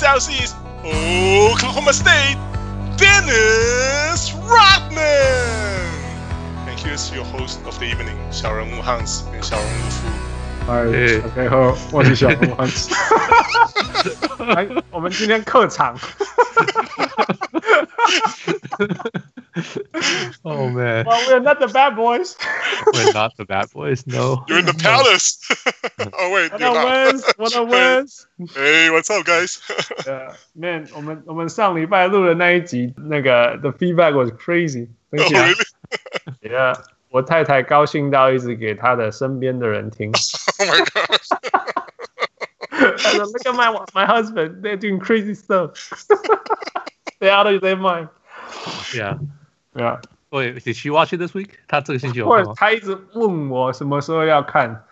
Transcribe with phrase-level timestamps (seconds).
[0.00, 2.38] Southeast Oklahoma State,
[2.96, 4.98] Dennis Rodman.
[6.66, 10.08] And here's your host of the evening, 小人物 Hans 跟小人物夫。
[10.68, 12.90] 哎，OK，好，我是小人物 Hans。
[14.54, 15.96] 来，我们今天客场。
[20.44, 21.04] oh man.
[21.06, 22.36] Well, we're not the bad boys.
[22.92, 24.06] We're not the bad boys.
[24.06, 24.44] No.
[24.48, 25.38] You're in the palace.
[26.12, 26.84] oh wait, What you're a not.
[27.06, 28.26] wins, what a wins.
[28.54, 29.60] Hey, what's up, guys?
[30.06, 34.88] Yeah, man，我们我们上礼拜录的那一集，那个 the feedback was crazy。
[35.12, 35.54] oh really?
[36.42, 36.76] Yeah，
[37.10, 40.12] 我太太高兴到一直给她的身边的人听。
[40.58, 41.28] Oh my gosh.
[42.70, 45.70] 她说：“Look at my my husband, they're doing crazy stuff.
[47.20, 48.08] they're out of their mind.”
[48.94, 49.18] Yeah.
[49.74, 50.00] Yeah，
[50.30, 51.50] Wait, did she watch it this week?
[51.68, 52.52] 她这个星期有或看吗？
[52.52, 54.84] 者他一直问我什么时候要看。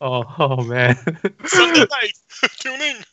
[0.00, 0.94] Oh, oh man.
[1.44, 2.14] Sunday night,
[2.58, 3.04] tune in.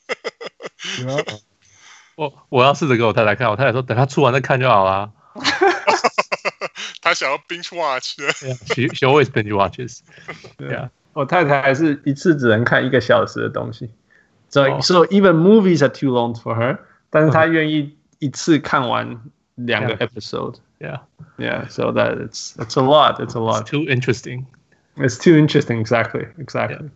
[2.16, 5.12] 我我要试着给我太太看，我太太说等她出完再看就好啦。
[7.02, 8.18] 他想要 binge watch。
[8.20, 10.00] Yeah, she she always binge watches.
[10.58, 10.90] Yeah.
[11.14, 13.90] 我太太还是一次只能看一个小时的东西，
[14.50, 16.78] so、哦 so even movies are too long for her，
[17.09, 19.20] 但是她愿意 一次看完
[19.56, 20.56] 两个 episode。
[20.80, 21.00] Yeah.
[21.38, 23.20] Yeah, so that it's it's a lot.
[23.20, 23.66] It's a It's lot.
[23.66, 24.45] too interesting.
[24.98, 25.80] It's too interesting.
[25.80, 26.28] Exactly.
[26.38, 26.90] Exactly.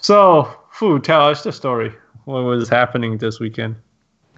[0.00, 1.92] So, Fu, tell us the story.
[2.24, 3.76] What was happening this weekend?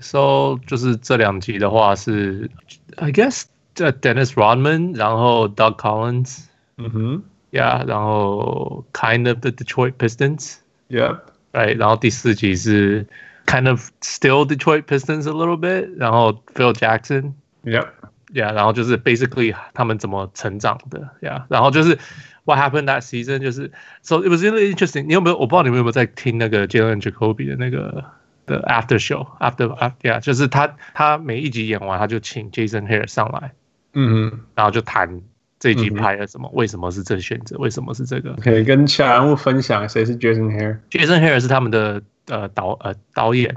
[0.00, 2.50] So 就是这两集的话是，
[2.96, 3.44] I guess
[3.76, 6.46] 呃 Dennis Rodman，然后 Doug Collins。
[6.76, 7.22] Mm-hmm.
[7.52, 10.56] Yeah，然后 kind of the Detroit Pistons。
[10.88, 11.20] Yep.
[11.52, 11.76] right？
[11.76, 13.06] 然后第四集是
[13.48, 17.32] kind of still Detroit Pistons a little bit，然后 Phil Jackson。
[17.64, 17.86] Yep.
[18.32, 21.98] Yeah，然后就是 basically 他们怎么成长的，Yeah，然后就是
[22.44, 23.70] What happened that season，就是
[24.02, 25.06] So it was really interesting。
[25.06, 25.38] 你有没有？
[25.38, 28.04] 我不知道你们有没有在听那个 Jalen Jacoby 的那个
[28.46, 33.52] 的 After Show，After After，Yeah，就是他他每一集演完，他就请 Jason Hare 上来，
[33.94, 34.32] Mm-hmm.
[34.56, 35.22] 然后就谈
[35.60, 38.32] 这一集嗯哼拍了什么，为什么是这个选择，为什么是这个。
[38.42, 40.78] 可以跟小人物分享谁是 Jason Hare。
[40.90, 43.55] Jason Hare 是他们的 呃导呃导演，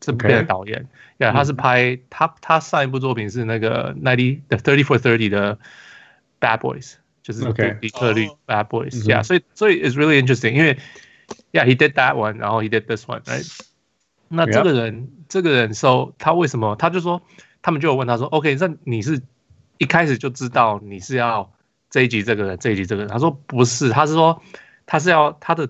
[0.00, 0.88] 这部片的导演。
[1.18, 5.58] Yeah，他是拍他他上一部作品是那个 Ninety the Thirty for Thirty 的
[6.40, 9.04] Bad Boys，就是 OK 底特律哦 Bad Boys。
[9.04, 10.78] 嗯 Yeah，所以所以 is really interesting，因为
[11.52, 13.60] Yeah he did that one，然后 he did this one，right？
[14.28, 17.20] 那这个人这个人 so 他为什么他就说
[17.60, 19.20] 他们就有问他说 OK，那你是
[19.78, 21.52] 一开始就知道你是要
[21.90, 23.10] 这一集这个人这一集这个人？
[23.10, 24.42] 他说不是，他是说
[24.86, 25.68] 他是要他的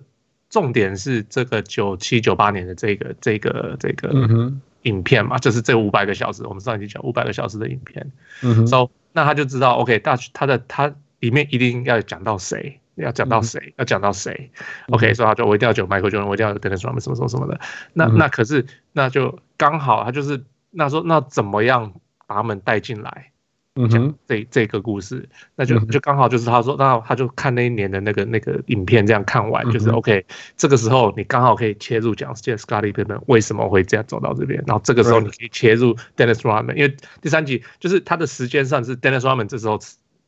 [0.52, 4.12] 重点是这个九七九八年的这个这个这个。
[4.12, 4.52] Mm-hmm.
[4.82, 14.50] 影片嘛，就是这五百个小时，我们上一集讲五百个小时的影片 Mm-hmm.，so 那他就知道，OK，大他的他里面一定要讲到谁，要讲到谁，要讲到谁
[14.88, 17.60] ，OK，所以他就我一定要有 Michael Jordan，我一定要有 Dennis Rodman 什么什么什么的，
[17.92, 20.42] 那嗯那可是那就刚好他就是
[20.72, 21.92] 那说那怎么样
[22.26, 23.30] 把他们带进来？
[23.74, 24.12] Mm-hmm.
[24.28, 30.26] 这这个故事，那就嗯就刚好就是他说，那他就看那一年的那个那个影片，这样看完就是嗯哼 OK。
[30.58, 39.78] 这个时候你刚好可以切入讲 Scottie Pippen 为什么会这样走到这边，然后这个时候你可以切入 Dennis Rodman，因为第三集就是他的时间上是 Dennis Rodman 这时候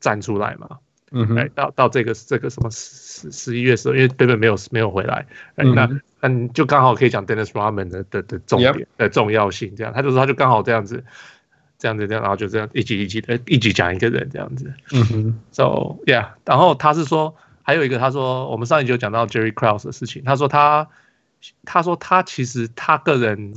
[0.00, 0.78] 站出来嘛，
[1.12, 1.50] 哎、Mm-hmm.
[1.54, 5.26] 到到这个这个什么十十一月时候，因为 Pippen 没有没有回来，
[5.56, 5.90] 哎、嗯那
[6.22, 11.04] 那你就刚好可以讲 Dennis Rodman 的的的重点的重要性，这样他就说他就刚好这样子。
[11.78, 14.72] 这样子，这样，然后就这样一集一集的，一集讲一个人这样子。
[14.90, 15.34] Mm-hmm.
[15.52, 20.22] So yeah，然后他是说，还有一个他说，我们上一集有讲到 Jerry Krause 的事情。
[20.24, 20.88] 他说他，
[21.64, 23.54] 他说他其实他个人，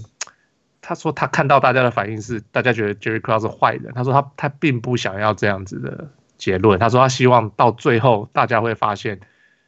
[0.81, 3.93] 他说他看到大家的反应是，大家觉得 Jerry Krause 是坏人。
[3.93, 6.79] 他说他他并不想要这样子的结论。
[6.79, 9.21] 他说他希望到最后大家会发现，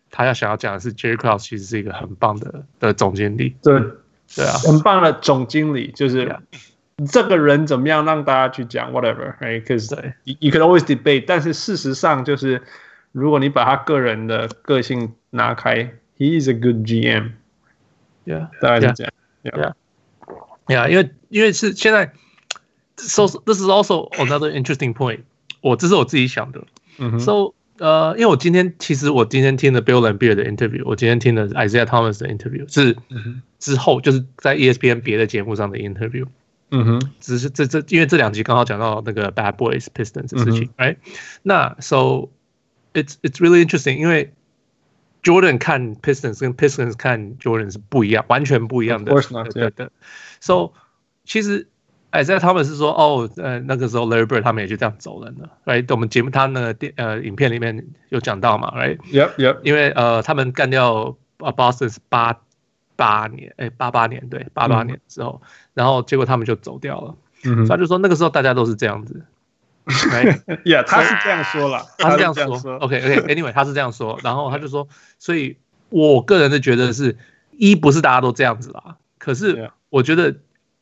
[0.10, 3.56] 他要想要讲的是 Jerry Krause 其实是一个很棒的的总经理。
[3.62, 3.80] 对，
[4.36, 6.36] 对啊，很棒的总经理，就是.
[7.12, 12.62] 这个人怎么样让大家去讲 whatever，right？Because you, you can always debate，但是事实上就是，
[13.12, 18.50] 如果你把他个人的个性拿开，he is a good GM，，Yeah。
[18.62, 19.14] 大概是这样。
[19.44, 19.74] Yeah.
[20.68, 22.12] Yeah，因为因为是现在
[22.98, 25.22] ，so this is also another interesting point。
[25.62, 26.62] 我这是我自己想的。
[27.20, 32.98] So 呃，因为我今天其实我今天听了 Bill Laimbeer 的 interview，我今天听了 Isaiah Thomas 的 interview，是
[33.58, 36.26] 之后就是在 E ESPN 别的节目上的 interview。
[36.72, 42.30] 嗯哼只是这这因为这两集刚好讲到那个 Bad Boys Pistons 的事情、r i g h t 那 so
[42.94, 44.34] it's it's really interesting，因为
[45.24, 49.12] Jordan 看 Pistons 跟 Pistons 看 Jordan 是不一样，完全不一样的。
[49.12, 49.92] Of course not, 对的。
[50.40, 50.72] So
[51.26, 51.68] 其实
[52.12, 55.86] 哎，在他们是说，哦，呃，那个时候 Larry Bird 他们也就这样走人了，right？
[55.90, 62.42] 我们节目他那个电呃影片里面有讲到嘛，right？，Yep Yep，因为呃他们干掉呃 Boston 是八
[63.00, 67.16] 八年，哎，八八年对，八八年之后，嗯、然后结果他们就走掉了。
[67.46, 69.26] 嗯哼，他就说那个时候大家都是这样子。
[70.66, 72.76] Yeah，他是这样说了，他是这样说。
[72.76, 74.88] OK，OK，Anyway， 他是这样说，然后他就说，
[75.18, 75.56] 所以
[75.88, 77.18] 我个人的觉得是
[77.52, 80.36] 一不是大家都这样子啦，可是我觉得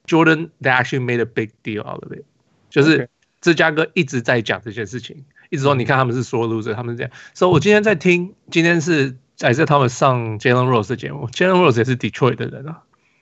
[0.08, 2.24] Jordan they actually made a big deal out of it，
[2.70, 3.08] 就是
[3.40, 7.12] 芝加哥一直在讲这些事情，一直说你看他们是说 loser，他们是这样。
[7.34, 12.82] 所以我今天在听，今天是在这他们上 Jalen Rose 的节目，Jalen Rose 也是 Detroit 的人啊，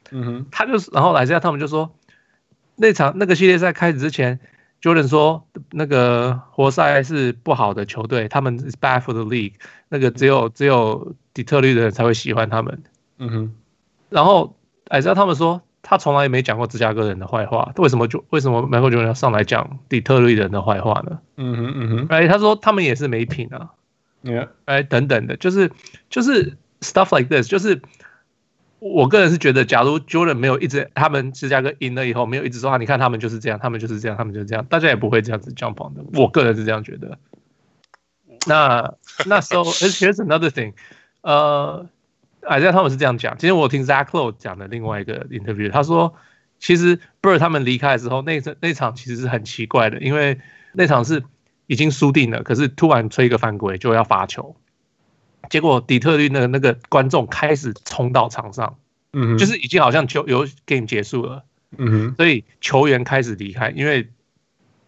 [0.09, 1.95] 嗯哼，他就是，然后来这下他们就说
[2.75, 4.39] 那场那个系列赛开始之前。
[4.81, 9.53] Jordan 说：“那个活塞是不好的球队，他们是 bad for the league。
[9.89, 12.83] 那个只有只有底特律的人才会喜欢他们。”
[13.17, 13.55] 嗯哼。
[14.09, 14.55] 然后
[14.89, 21.19] 艾莎他们说他从来也没讲过芝加哥人的坏话，为什么就为什么 Michael Jordan 要上来讲底特律人的坏话呢？
[21.37, 22.07] 嗯哼嗯哼。
[22.09, 23.71] 哎，他说他们也是没品啊。
[24.25, 24.49] Yeah。
[24.65, 25.71] 哎，等等的，就是
[26.09, 27.81] 就是 stuff like this，就是。
[28.79, 36.03] 我个人是觉得，假如 Jordan 没有一直，他们芝加哥赢了以后，没有一直说啊，你看他们就是这样，他们就是这样，他们就是这样，大家也不会这样子 jump on 的。
[36.13, 37.17] 我个人是这样觉得。
[38.45, 38.93] 那
[39.25, 40.73] 那时候，here's another thing，
[41.21, 41.87] 呃，
[42.41, 43.35] 哎，在他们是这样讲。
[43.37, 46.13] 今天我听 Zach Lowe 讲的另外一个 interview，他说，
[46.59, 50.39] 其实 Bird 他们离开的时候，那场那场其实是很奇怪的，因为
[50.73, 51.23] 那场是
[51.67, 54.55] 已经输定了，可是突然吹一个犯规就要罚球。
[55.49, 58.77] 结果底特律那个那个观众开始冲到场上，
[59.13, 61.43] 嗯，就是已经好像球游 game 结束了，
[62.17, 64.09] 所以球员开始离开，因为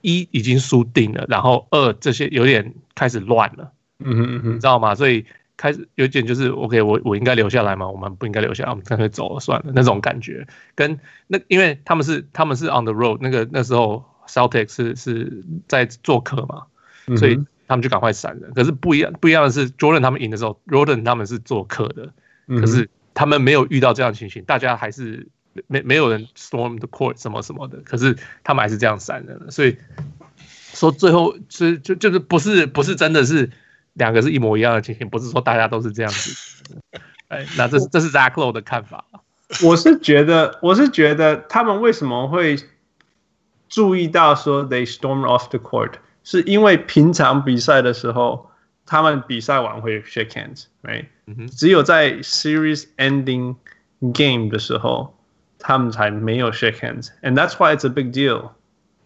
[0.01, 4.95] 一已经输定了，然后二这些有点开始乱了，你知道吗？
[4.95, 5.25] 所以
[5.57, 7.87] 开始有点就是 OK，我我应该留下来吗？
[7.87, 10.47] 我们不应该留下来，我们干脆走了算了那种感觉。
[10.73, 16.65] 跟那因为他们是他们是 on the road，那个那时候 Celtics 是是在做客嘛，
[17.17, 17.39] 所以。
[17.69, 22.13] 他们就赶快闪人，可是不一样，不一样的是，Jordan 他们赢的时候，Jordan 他们是做客的，
[22.47, 25.27] 可是他们没有遇到这样的情形，大家还是
[25.67, 28.15] 没没有人 storm the court 什么什么的，可是
[28.45, 29.75] 他们还是这样闪人的，所以
[30.71, 33.51] 说最后是就就是不是不是真的是
[33.95, 36.63] 两个是一模一样的情形，不是说大家都是这样子，
[37.27, 39.03] 哎，那这是这是 Zach Lowe 的看法。
[39.61, 42.57] 我是觉得，我是觉得他们为什么会
[43.68, 45.94] 注意到说 they storm off the court。
[46.24, 48.48] 是因为平常比赛的时候，
[48.86, 51.06] 他们比赛完会 shake hands，right？
[51.48, 53.56] 只有在 series ending
[54.14, 55.18] game 的时候，
[55.58, 58.50] 他们才没有 shake hands，and that's why it's a big deal。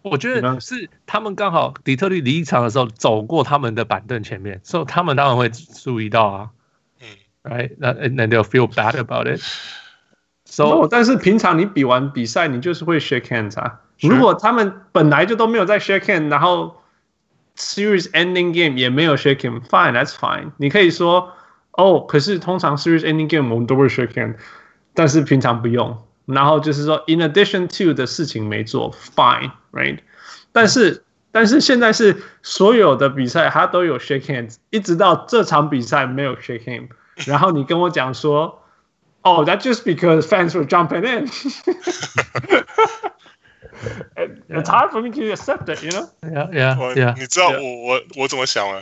[0.03, 6.49] 我觉得是他们刚好底特律离场的时候走过他们的板凳前面，所以他们当然会注意到啊。
[7.01, 7.07] 嗯，
[7.43, 7.71] right？
[7.79, 13.81] 那 and they'll feel bad about it。So， 但是平常你比完比赛，你就是会 shake hands 啊。
[14.01, 16.81] 如果他们本来就都没有在 shake hand，然后
[17.57, 20.51] Series ending game 也没有 shake him，fine，that's fine。
[20.57, 21.33] 你可以说，
[21.71, 24.35] 哦，可是通常 series ending game 我们都会 shake him，
[24.93, 25.97] 但是平常不用。
[26.27, 29.97] 然后就是说，in addition to 的事情没做，fine，right？
[30.51, 36.89] 但是但是现在是所有的比赛他都有 shake hands，一直到这场比赛没有 shake him。
[37.25, 38.61] 然后你跟我讲说，
[39.23, 41.27] 哦，that's just because fans were jumping in。
[44.49, 46.09] It's hard for me to accept it, you know?
[46.21, 47.13] Yeah, yeah, 我 yeah.
[47.17, 48.81] 你知道我我我怎么想吗？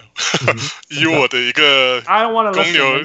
[0.89, 2.99] 以我的一个公牛，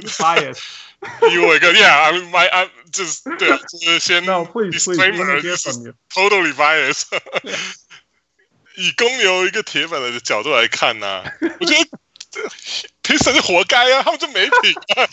[1.30, 5.70] 以我一个 Yeah, my, I 就是对啊，就是先 disclaimer，就是
[6.12, 7.04] totally biased。
[8.76, 11.24] 以公牛一个铁粉的角度来看呢，
[11.60, 11.88] 我觉得
[13.02, 15.06] Pistons 是活该啊，他们就没品啊。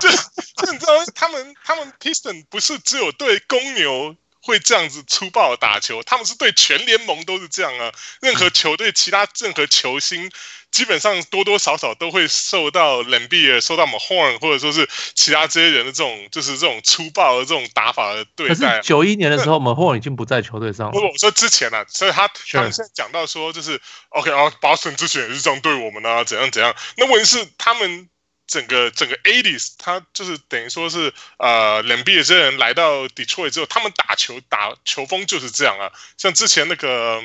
[0.00, 4.14] 就就你知道，他们他们 Pistons 不是只有对公牛。
[4.41, 7.91] 会这样子粗暴的打球，他们是对全联盟都是这样啊。
[8.21, 10.31] 任何球队、其他任何球星，
[10.71, 18.55] 基本上多多少少都会受到冷比尔、受到 Mahorn 或者说是其他这些人的这种，就是这种粗暴的这种打法的对待。
[18.55, 20.91] 可是九一年的时候，Mahorn 已经不在球队上了。
[20.91, 23.79] 不是我说之前啊，所以他他们现在讲到说，就是
[24.09, 26.75] OK 啊，Boston 之前也是这样对我们啊，怎样怎样。
[26.97, 28.09] 那问题是他们。
[28.51, 37.23] 整个整个 a d i s 他就是等于说是呃，冷毕的这些人来到 Detroit 之后，他们打球打球风就是这样啊，像之前那个。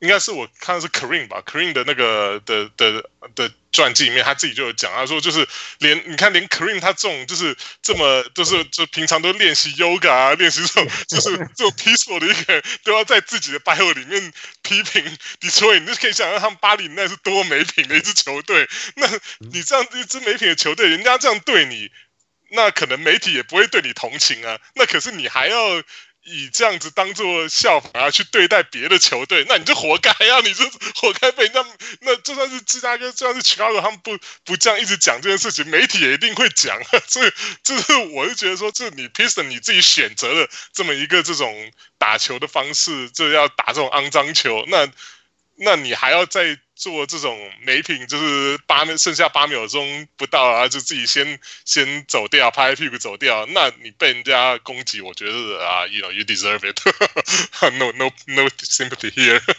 [0.00, 5.46] 应该是我看的是 Kareem 吧，Kareem 的那个的的的传记里面，他自己就有讲，他说就是
[5.78, 15.04] 连你看连 Kareem 他这种就是这么就是就平常都练习 Yoga 啊，练习这种就是这种 peaceful 的一个人，都要在自己的 bio 里面批评
[15.40, 18.68] Detroit，你就可以想象他们巴黎那是多没品的一支球队。
[18.94, 21.90] 那你这样一支没品的球队，人家这样对你，
[22.52, 24.60] 那可能媒体也不会对你同情啊。
[24.76, 25.82] 那可是你还要。
[26.28, 30.40] 以这样子当做效仿啊，去对待别的球队，那你就活该啊！
[30.44, 31.64] 你就活该被那。
[32.00, 36.78] 那就算是芝加哥，就算是芝加哥他们不不这样一直讲这件事情，媒体也一定会讲。
[37.08, 37.32] 所以，
[37.64, 44.88] 就是我就觉得说，这你 Piston 你自己选择了这么一个这种打球的方式，就要打这种肮脏球，那
[45.56, 46.58] 那你还要再。
[46.78, 53.44] 做这种没品，就是八剩下八秒钟不到啊，就自己先先走掉，拍屁股走掉。
[53.46, 56.80] 那你被人家攻击，我觉得啊，you know you deserve it.
[57.78, 59.42] no no no sympathy here.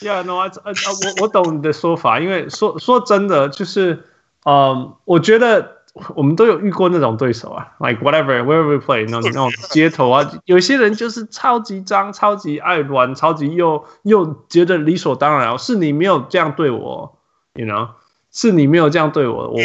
[0.00, 4.08] Yeah, no, I, I, 我我懂你的说法，因为说说真的，就是
[4.44, 5.77] 嗯，我觉得。
[6.14, 17.18] 我们都有遇过那种对手啊，like whatever wherever we play，那种那种街头啊，有些人就是超级脏、超级爱玩、超级又又觉得理所当然，是你没有这样对我
[17.54, 17.88] ，you know，
[18.30, 19.58] 是你没有这样对我，我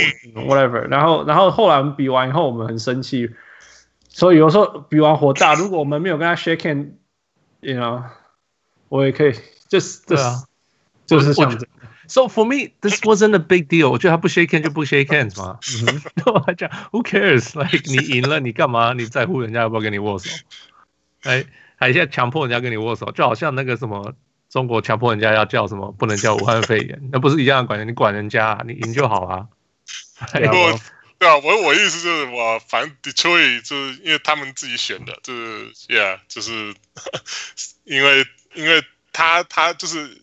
[0.43, 0.81] whatever。
[0.89, 3.29] 然后然后后来我们比完以后，我们很生气，
[4.09, 8.03] 所以有时候比完火大，如果我们没有跟他 shake hand，you know，
[8.89, 9.33] 我也可以，
[9.67, 10.43] 就是对啊，
[11.05, 11.67] 就是这样子。
[12.07, 13.89] So for me, this wasn't a big deal。
[13.89, 15.57] 我觉得他不 shake hands 就不 shake hands 嘛。
[16.15, 18.91] 对我来讲，Who cares？Like 你赢了，你干嘛？
[18.93, 20.29] 你在乎人家要不要跟你握手？
[21.21, 21.45] 哎，
[21.77, 24.13] 还现在强迫人家跟你握手，就好像那个什么
[24.49, 27.87] 中国强迫人家要叫什么不能叫武汉肺炎， 那不是一样的管？
[27.87, 29.47] 你管人家，啊，你赢就好啊。
[30.33, 36.73] 对啊，我我意思就是我反正 Detroit 就是因为他们自己选的，就是 Yeah，就是
[37.85, 38.83] 因为因为
[39.13, 40.21] 他他就是。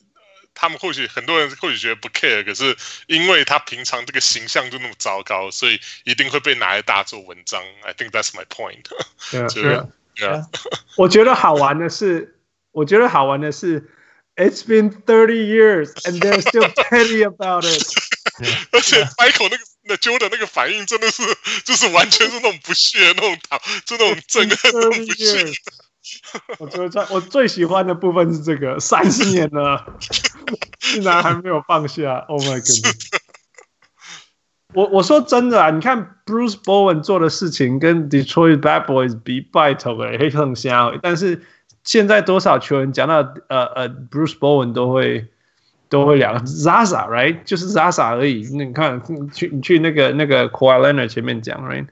[0.60, 2.76] 他们或许很多人或许觉得不 care，可是
[3.06, 7.62] 因为他平常这个形象就那么糟糕，所以一定会被拿来大做文章。
[7.82, 8.84] I think that's my point。
[9.32, 10.28] 对啊，对。
[10.96, 12.36] 我觉得好玩的是，
[12.72, 13.88] 我觉得好玩的是
[14.36, 17.82] ，It's been thirty years and they're still petty about it。
[18.72, 21.22] 而且 Michael 那个那 Jordan 那个反应真的是，
[21.64, 25.46] 就是完全是那种不屑，那种讨，就那种憎恨那种不屑。
[26.58, 29.84] 我觉得我最喜欢的部分是这个，三十年了，
[30.78, 32.24] 竟然还没有放下。
[32.28, 32.94] Oh my god！
[34.74, 40.98] 我我说真的啊，你看 Bruce Bowen 做的事情跟 Detroit Bad Boys 比，拜托诶，黑很香。
[41.02, 41.42] 但是
[41.82, 43.16] 现在多少球员讲到
[43.48, 45.28] 呃呃 Bruce Bowen 都会
[45.88, 48.42] 都会两个 Zaza right，就是 Zaza 而已。
[48.56, 51.86] 你看去你去那个那个 Kawhi Leonard 前面讲 right，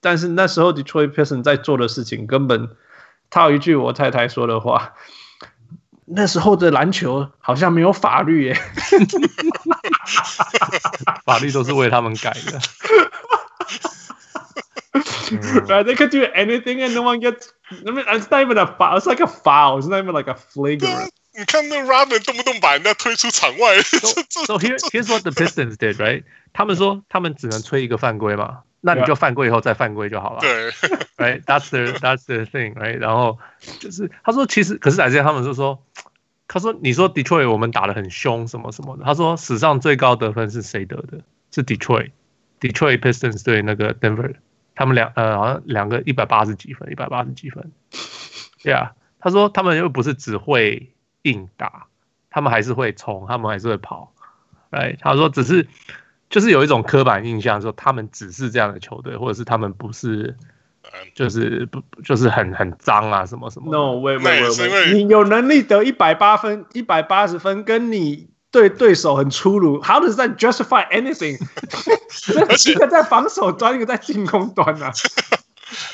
[0.00, 2.68] 但是那时候 Detroit Pistons 在做的事情根本。
[3.28, 4.94] 套一句我太太说的话，
[6.06, 8.56] 那时候的篮球好像没有法律耶，
[11.24, 12.60] 法律都是为他们改的。
[15.66, 17.48] Right, they could do anything and no one gets.
[17.70, 18.98] I mean, it's not even a foul.
[18.98, 19.80] It's like a foul.
[19.80, 21.10] It's not even like a flagrant.
[21.36, 23.82] 你看那 Rodman 动不动把人家推出场外。
[23.82, 24.08] So,
[24.46, 26.22] so here, here's what the Pistons did, right?
[26.52, 28.60] 他们说他们只能吹一个犯规嘛。
[28.86, 30.40] 那你就犯规以后再犯规就好了。
[30.40, 30.70] 对，
[31.18, 32.98] Right，that's the that's the thing，Right。
[32.98, 33.36] 然后
[33.80, 35.82] 就是他说，其实可是来这样，他们就说，
[36.46, 39.04] 他说你说 Detroit 我们打的很凶什么什么的。
[39.04, 41.18] 他说史上最高得分是谁得的？
[41.50, 44.36] 是 Detroit，Detroit Pistons 对那个 Denver，
[44.76, 47.72] 他们两呃好像两个一百八十几分，一百八十几分。
[48.62, 51.88] 对啊，他说他们又不是只会硬打，
[52.30, 54.14] 他们还是会冲，他们还是会跑。
[54.70, 55.66] 哎，他说只是。
[56.28, 60.36] 就是有一种刻板印象，说他们只是这样的球队，或者是他们不是，
[61.14, 63.72] 就是不就是很很脏啊什么什么。
[63.72, 71.38] No，喂喂喂，你有能力得一百八分、一百八十分，跟你对对手很粗鲁，How does that justify anything？
[72.70, 74.92] 一个在防守端，一个在进攻端啊。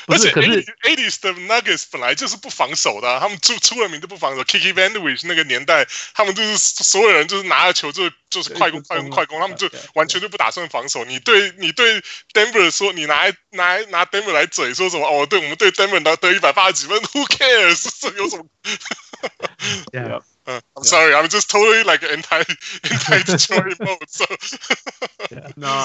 [0.07, 4.43] 而且 80s 的 Nuggets 本来就是不防守的，啊，他们出出了名的不防守。
[4.43, 11.05] Kiki Vandeweghe 那个年代，他们就是所有人就是拿了球就就是快攻快攻快攻，他们就完全就不打算防守。
[11.05, 12.01] 你对你对
[12.33, 15.05] Denver 说，你拿拿拿 Denver 来嘴说什么？
[15.07, 17.87] 哦，对我们对 Denver 拿得一百八十几分， Who cares？
[18.01, 18.45] 这有什么？
[19.93, 20.21] yeah.
[20.45, 22.43] 嗯，I'm sorry, I'm just totally like anti
[22.83, 24.09] anti Detroit mode.
[24.09, 24.25] So,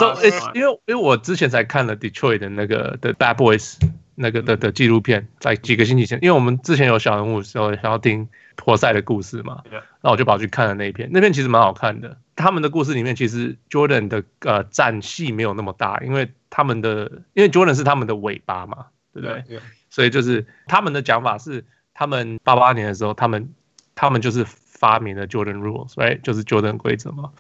[0.01, 0.21] so
[0.53, 3.75] 因为因为我之前才看了 Detroit 的那个的 Bad Boys
[4.17, 8.29] 那个的的纪录片，在几个星期前，因为我们之前有小人物时候想要听
[8.63, 9.63] 活塞的故事嘛，
[10.03, 12.19] 那我就跑去看了那一篇，那篇其实蛮好看的。
[12.37, 19.61] 他们的故事里面，其实 Jordan 的呃战戏没有那么大，因为他们的因为 Jordan 是他们的尾巴嘛，对不对.
[19.91, 23.53] 所以就是他们的讲法是，他们八八年的时候，他们。
[24.01, 26.21] 他们就是发明了 Jordan Rules，right？
[26.21, 27.33] 就是 Jordan 规则嘛。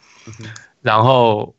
[0.83, 1.55] 然后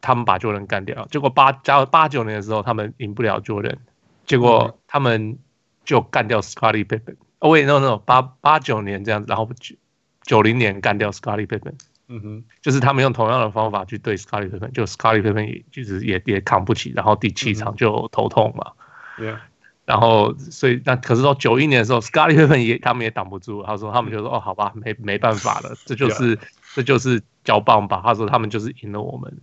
[0.00, 3.76] 他们把 Jordan 干掉，结果八加八九年的时候，他们赢不了 Jordan，
[4.24, 5.38] 结果他们
[5.84, 7.16] 就干掉 Scottie Pippen。
[7.40, 9.74] 哦，喂，no no，八八九年这样子，然后九
[10.22, 11.74] 九零年干掉 Scottie Pippen。
[12.08, 18.72] 嗯哼，就是他们用同样的方法去对 Scottie Pippen，就 Scottie Pippen 也就是也也扛不起，然后第七场就头痛嘛。
[19.16, 19.36] 对、mm。
[19.36, 19.42] Hmm.
[19.84, 26.38] 然后所以那可是说九一年的时候，Scottie Pippen 也他们也挡不住，他说他们就说哦好吧，没没办法了，这就是.
[26.74, 28.02] 这就是交棒吧。
[28.04, 29.38] 他说他们就是赢了我们，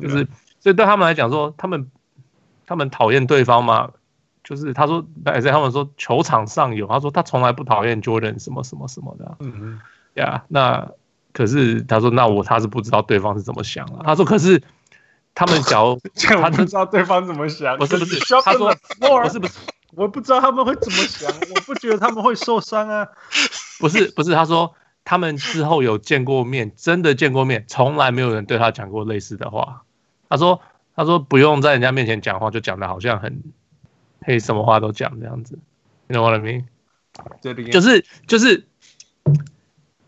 [0.00, 0.26] 就是.
[0.58, 1.90] 所以对他们来讲说他们
[2.66, 3.92] 他们讨厌对方嘛，
[4.52, 9.80] 就是他说而且他们说球场上有，他说他从来不讨厌 Jordan 什么什么什么的，嗯嗯，
[10.14, 10.90] 呀，那
[11.32, 14.62] 可是他说那我他是不知道对方是怎么想了，他说可是。
[15.34, 19.54] 他们假如 他不知道对方怎么想，不是不是，他说不是不是，
[19.92, 23.08] 我不知道他们会怎么想，我不觉得他们会受伤啊。
[23.80, 24.74] 不是不是，他说
[25.06, 29.84] 他们之后有见过面，真的见过面，从来没有人对他讲过类似的话。
[30.28, 30.60] 他说
[30.94, 33.42] 他说不用在人家面前讲话，就讲的好像很
[34.24, 35.58] 可以什么话都讲这样子。
[36.08, 36.64] You know what I mean？
[37.70, 38.66] 就是就是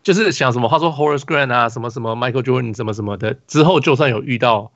[0.03, 4.71] 就是想什么话说 Horace Grant 啊，什么什么 Michael Jordan 什么什么的，之后就算有遇到。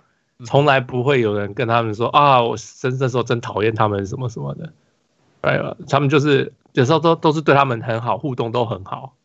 [0.46, 4.72] 从来不会有人跟他们说啊，我真的时候真讨厌他们什么什么的，
[5.42, 9.18] 对了，他们就是有时候都都是对他们很好，互动都很好。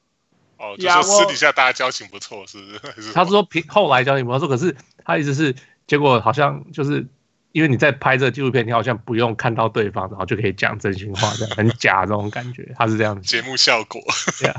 [0.58, 3.12] 哦，就说私底下大家交情不错，是不是？
[3.12, 5.54] 他说平后来交情不错，可是他意思是，
[5.86, 7.06] 结果好像就是
[7.54, 13.22] 因为你在拍这个纪录片，你好像不用看到对方，然后就可以讲真心话，这样很假这种感觉，他是这样子。
[13.22, 14.02] 节目效果。
[14.40, 14.56] Yeah.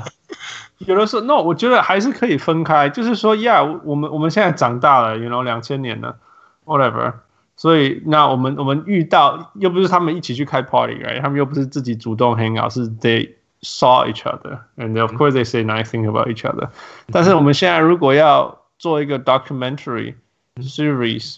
[0.78, 6.16] 有的时候，no，我觉得还是可以分开，就是说，Yeah，我们我们现在长大了，you know，两千年了。
[6.64, 7.12] Whatever，
[7.56, 11.20] 所以那我们我们遇到又不是他们一起去开 party，right？
[11.20, 13.30] 他们又不是自己主动 hang out，是 they
[13.62, 16.68] saw each other，and of course they say nice things about each other。
[17.12, 20.14] 但是我们现在如果要做一个 documentary
[20.56, 21.36] series，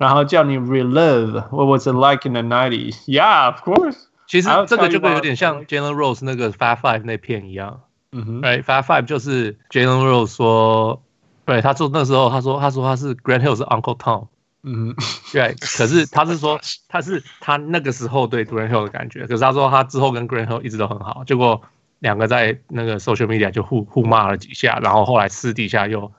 [0.00, 3.98] 然后叫你 relive what was it like in the nineties？Yeah，of course。
[4.26, 7.82] 其实这个就会有点像 Jalen Rose 那个 Five Five 那片一样，
[8.12, 11.02] 嗯哼，right？Fab Five 就是 Jalen Rose 说，
[11.44, 14.28] 对，他说那时候他说他说他是 Grand Hill 是 Uncle Tom。
[14.62, 14.94] 嗯，
[15.32, 16.58] 对，可是他是说
[16.88, 21.60] 他是他那个时候对 Grand Hill 的感觉，可是他说他之后跟 Grand Hill 一直都很好，结果
[21.98, 26.10] 两个在那个 social media 就互互骂了几下，然后后来私底下又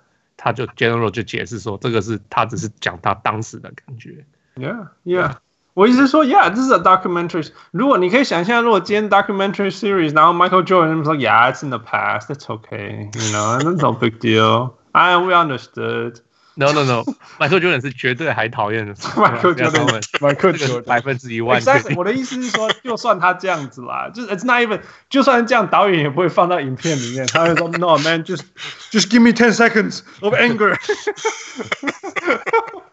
[0.43, 4.25] 他就 General 就解释说这个是他只是讲他当时的感觉。
[4.55, 5.35] Yeah, yeah，
[5.75, 7.51] 我一直说，Yeah，这是 a documentary。
[7.69, 16.15] 如果你可以想象，如果今天 documentary series，然后 Michael Jordan 说，Yeah，it's in the past，it's okay，you know，that's no big deal，I we understood。
[16.61, 18.93] No no no，Michael Jordan 是绝对还讨厌的。
[18.93, 21.59] Michael Jordan 百分之一万。
[21.95, 27.25] 我的意思是说，就算他这样子啦，就是 It's not even，就算这样，导演也不会放到影片里面。
[27.25, 28.43] 他会说，No man，just
[28.91, 30.77] just give me ten seconds of anger。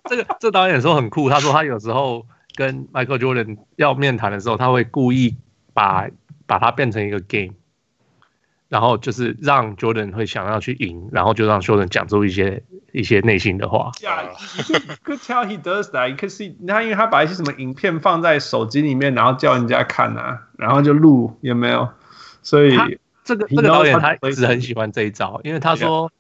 [0.09, 5.37] 这个这导演说很酷，他说他有时候跟 Michael Jordan 要面谈的时候，他会故意
[5.74, 6.09] 把
[6.46, 7.52] 把它变成一个 game。
[8.68, 13.90] 然后就是让 Jordan 会想要去赢，然后就让 Jordan 讲出一些一些内心的话。
[14.00, 14.24] Yeah,
[14.68, 16.16] you could tell he does that.
[16.28, 21.88] See，他因为他把一些什么影片放在手机里面，然后叫人家看啊，然后就录，有没有？
[22.42, 22.76] 所以
[23.24, 26.12] 这个这个导演他一直很喜欢这一招，因为他说，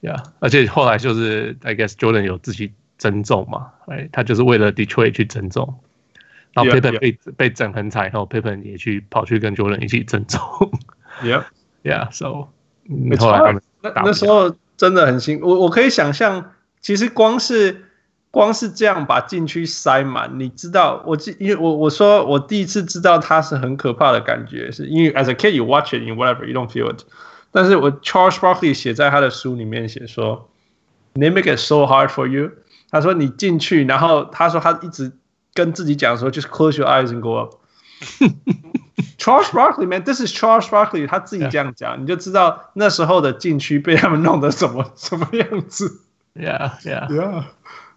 [0.00, 5.78] Yeah，而且后来就是 I guess Jordan 有自己增重嘛，哎，他就是为了 Detroit 去增重，
[6.54, 7.32] 然后 Pippen 被 yeah, yeah.
[7.36, 10.40] 被整很惨，然后 Pippen 也去跑去跟 Jordan 一起增重。
[11.22, 12.48] Yeah，Yeah，So。
[12.84, 13.30] 没错，
[13.80, 15.48] 那那时候真的很辛苦。
[15.48, 17.84] 我我可以想象，其实光是
[18.30, 27.04] 光是这样把禁区塞满，你知道，我记，因为我我说我第一次知道它是很可怕的感觉，是因为 as a kid you watch it in whatever you don't feel it。
[27.50, 30.48] 但是我 Charles Barkley 写在他的书里面写说
[31.14, 32.50] ，They make it so hard for you。
[32.90, 35.12] 他说你进去，然后他说他一直
[35.54, 37.54] 跟自己讲说，就是 close your eyes and go up。
[39.17, 41.99] Charles Barkley man，this is Charles Barkley，他自己这样讲，yeah.
[41.99, 46.01] 你就知道那时候的禁区被他们弄得什么什么样子。
[46.35, 47.43] Yeah, yeah, yeah。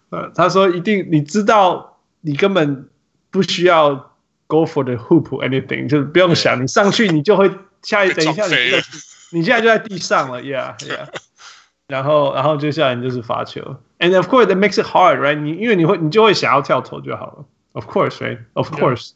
[0.09, 2.89] 呃，他说一定，你知道，你根本
[3.29, 4.11] 不需要
[4.47, 7.51] go for the hoop or anything，就是不用想，你上去你就会
[7.83, 8.77] 下一等一下你就
[9.31, 11.07] 你现在就在地上了，Yeah, Yeah。
[11.87, 15.39] 然后然后接下来你就是罚球，and of course that makes it hard, right？
[15.39, 18.39] 你因为你会你就会想要跳投就好了，of course, right?
[18.53, 19.13] Of course, yeah。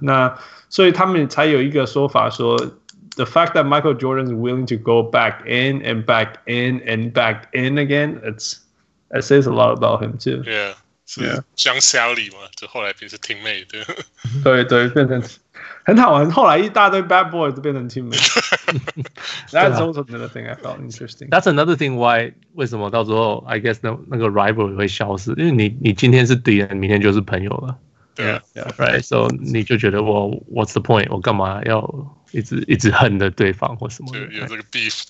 [0.00, 2.56] 那所以他们才有一个说法说，
[3.16, 7.44] the fact that Michael Jordan is willing to go back in and back in and back
[7.52, 8.58] in again, it's
[9.10, 10.42] it says a lot about him too.
[10.42, 10.74] Yeah，
[11.06, 13.84] 是 John Salley 嘛，就后来变成 teammate，对，
[14.42, 15.22] 对对，变成
[15.84, 16.30] 很好玩。
[16.30, 21.28] 后来一大堆 bad boys 都变成 teammate。That's also another thing I found interesting.
[21.28, 25.32] That's another thing why 为什么到时候 I guess 那那个 rivalry 会消失？
[25.32, 27.76] 因为你你今天是敌人，明天就是朋友了。
[28.16, 29.02] Yeah, yeah, right.
[29.02, 31.06] So 你就觉得我 What's the point？
[31.10, 34.14] 我干嘛要一直一直恨着对方或什么？
[34.14, 35.04] 有这个 beef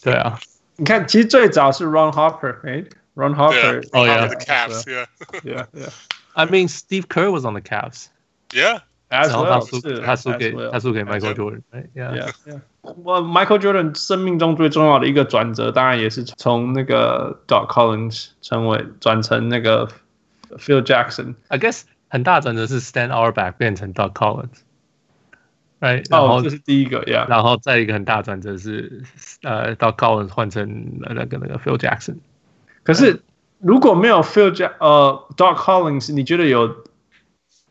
[0.00, 0.38] 对啊，
[0.76, 2.84] 你看，其实最早是 Ron Harper，哎，
[3.16, 4.84] Ron Harper。Oh yeah, the Cavs.
[4.86, 5.06] Yeah,
[5.42, 5.90] yeah, yeah.
[6.34, 8.06] I mean, Steve Kerr was on the Cavs.
[8.50, 8.82] Yeah.
[9.08, 12.60] 然后他输，他输给他输给 Michael Jordan。Yeah, yeah.
[12.82, 19.88] 我 Michael Jordan 生命中最重要的一个转折，当然也是从那个 Doc Collins 成为转成那个
[20.50, 21.82] Phil Jackson。I guess.
[22.12, 26.06] 很大转折是 Stan Auerbach 变成 Doc Collins，right？
[26.10, 27.28] 然后这是第一个，yeah。
[27.28, 29.02] 然后再一个很大转折是，
[29.42, 32.16] 呃，Doc Collins 换成那个那个 Phil Jackson。
[32.82, 33.22] 可是
[33.58, 36.84] 如果没有 Phil Jack，呃，Doc Collins，你觉得有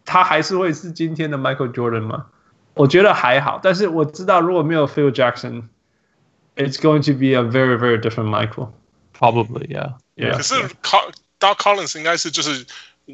[0.06, 2.28] 他还是会是今天的 Michael Jordan 吗？
[2.76, 10.38] 我觉得还好，但是我知道如果没有 Phil Jackson，it's going to be a very very different Michael。Probably yeah yeah。
[10.38, 10.54] 可是
[11.40, 12.66] Doc Collins 应该是就是。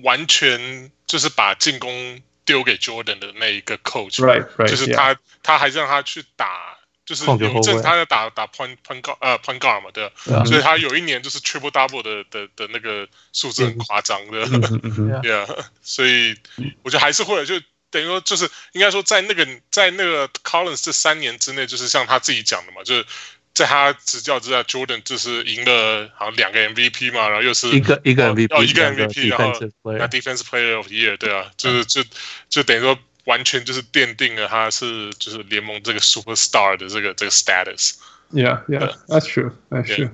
[0.01, 5.18] 完全 就是把进攻丢给 Jordan 的那一个 coach，right, right, 就是他，yeah.
[5.42, 10.08] 他还让他去打，就是有正他在打打 point point guard 呃 point guard 嘛，对.
[10.44, 14.46] 所以他有一年就是 triple double 的的的那个数字很夸张的，
[15.24, 16.36] yeah，所以
[16.84, 17.58] 我觉得还是会，就
[17.90, 23.06] 等于说就是应该说在那个在那个 Collins 这三年之内，就是像他自己讲的嘛，就是。
[23.54, 32.04] 在他执教之下，Jordan 就是赢了好像两个 MVP 嘛，然后又是一个一个 MVP，哦一个 MVP，然后那 Defensive Player of the Year，对啊，就是就
[32.48, 37.94] 就等于说完全就是奠定了他是就是联盟这个 Superstar 的这个这个 status。
[38.30, 40.10] Yeah, yeah, that's true, that's true.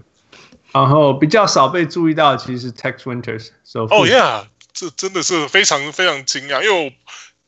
[0.73, 3.51] 然后比较少被注意到其实是 Tex Winters。
[3.75, 6.92] 哦，Yeah，这真的是非常非常惊讶，因为我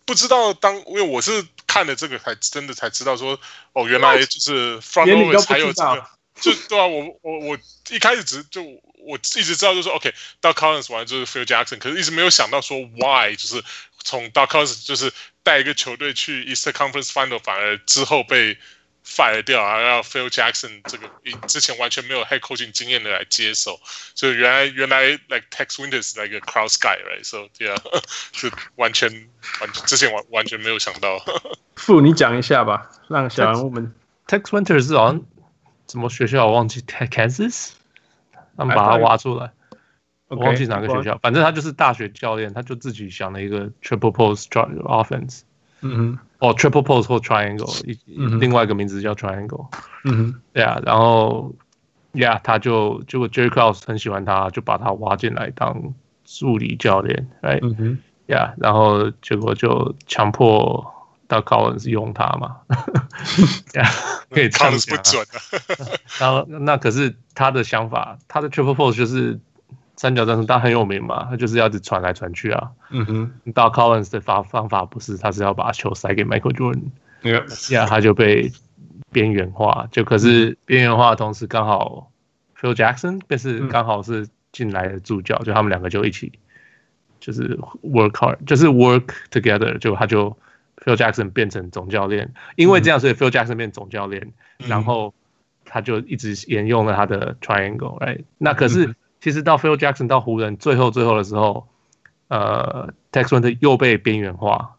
[0.07, 1.47] 不知道当因为我是。
[1.69, 3.38] 看了这个才真的才知道说
[3.75, 6.07] 哦，原来就是 front office 还有这个，
[6.40, 7.59] 就对啊，我我我
[7.90, 13.62] 一开始只就我一直知道就是 OK，到 Collins 完就是 Phil Jackson，可是一直没有想到说 Why，就是
[14.03, 18.57] 从到 Collins 就是带一个球队去 Eastern Conference Final，反而之后被。
[19.07, 21.09] Fire 掉，然后要 Phil Jackson 这个
[21.47, 23.79] 之前完全没有 head coaching 经验的来接手，
[24.16, 27.79] 所以原来原来 like Tex Winters like a crowd guy，right？So yeah，
[28.33, 29.09] 是完全
[29.61, 31.19] 完之前完完全没有想到。
[31.77, 33.95] 傅，你讲一下吧，让小人物们。
[34.27, 35.25] Tex Winters 好像
[35.88, 37.71] 什么学校我忘记，Kansas，
[38.57, 39.53] 他们把他挖出来，
[40.27, 45.42] 我忘记哪个学校，反正他就是大学教练，他就自己想了一个 triple post offense。
[45.83, 49.66] 嗯哼，哦，triple post 或 triangle，一、嗯、另外一个名字叫 triangle。
[50.05, 51.55] 嗯哼，对啊，然后
[52.12, 55.94] ，yeah，他就结果 Jerry Krause 很喜欢他，就把他挖进来当
[56.25, 60.87] 助理教练，哎，嗯哼，yeah，然后结果就强迫
[61.27, 62.57] 到 Collins 用他嘛，
[63.72, 63.88] yeah，
[64.31, 65.38] 可以唱不准啊。
[66.20, 69.40] 然后那可是他的想法，他的 triple post 就是。
[69.96, 72.70] 三角战术，他很有名嘛，他就是要一直传来传去啊。
[72.90, 76.82] 嗯哼，到 Collins 的方方法不是，他是要把球塞给 Michael Jordan。
[77.87, 78.52] 他就被
[79.11, 79.88] 边缘化。
[79.90, 82.12] 就可是边缘化的同时，刚好
[82.61, 86.30] Phil Jackson 便是刚好是进来的助教，就他们两个就一起
[87.18, 89.78] 就是 work hard，就是 work together。
[89.78, 90.37] 就他就
[90.85, 95.14] Phil Jackson 变成总教练，因为这样，所以 Phil Jackson 变总教练，然后
[95.64, 97.98] 他就一直沿用了他的 triangle。
[97.98, 98.24] Right？
[98.37, 98.94] 那可是。
[99.20, 101.66] 其实到 Phil Jackson 到湖人最后最后的时候，
[102.29, 104.76] 呃，Tex Winter 又被边缘化，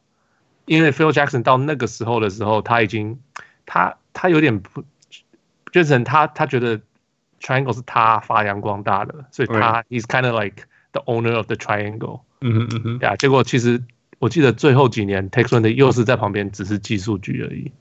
[0.66, 3.20] 因为 Phil Jackson 到那个时候的时候，他已经
[3.66, 4.84] 他他有点不，
[5.72, 6.80] 就是他他觉得
[7.42, 12.22] Triangle 是他发扬光大的，所以他 He's kind of like the owner of the Triangle。
[12.40, 13.84] 嗯嗯嗯哼，呀，结果其实
[14.20, 17.72] 我记得最后几年 Tex Winter 又是在旁边只是记数据而已，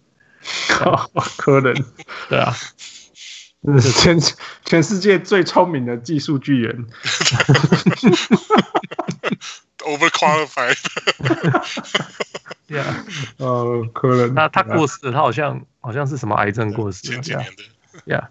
[1.39, 1.75] 可能，
[2.29, 2.53] 对啊。
[4.03, 4.19] 全
[4.65, 6.87] 全世界最聪明的技术巨人
[9.85, 10.79] overqualified。
[12.69, 12.83] Yeah，
[13.37, 17.07] 呃，可能他他过世，他好像好像是什么癌症过世。
[17.07, 17.63] 前几年的。
[18.13, 18.27] Yeah，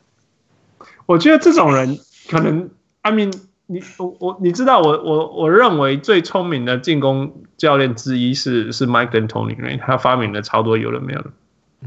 [1.06, 1.98] 我觉得这种人
[2.30, 2.70] 可能
[3.02, 3.34] ，I mean，
[3.68, 11.32] 你我我你知道我我我认为最聪明的进攻教练之一是是 Mike D'Antoni，他发明了超多有的没有的。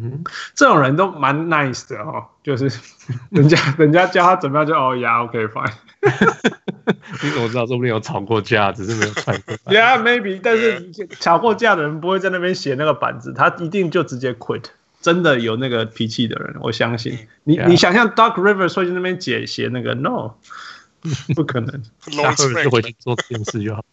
[0.01, 0.23] 嗯，
[0.55, 2.71] 这种人都蛮 nice 的哦，就是
[3.31, 5.73] 人家 人家教他怎么样就哦呀，OK fine。
[7.23, 7.67] 你怎么知道？
[7.67, 9.57] 说不定有吵过架，只是没有传过。
[9.73, 10.41] Yeah, maybe。
[10.43, 14.65] 但是吵过架的人不会在那边写那个板子，他一定就直接 quit。
[15.01, 17.19] 真的有那个脾气的人，我相信。
[17.45, 17.67] 你 Yeah.
[17.67, 20.35] 你想象 Doc Rivers 会在那边写写那个 No，
[21.35, 21.83] 不可能。
[22.01, 23.85] 下回就回去做电视就好。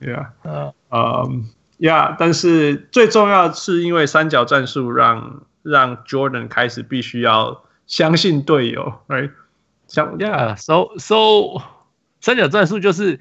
[0.00, 1.50] Yeah，嗯嗯。
[1.78, 9.30] ，yeah, 但是最重要是因为三角战术让让 Jordan 开始必须要相信队友，哎，
[9.86, 11.62] 像呀，so so
[12.20, 13.20] 三角战术就是。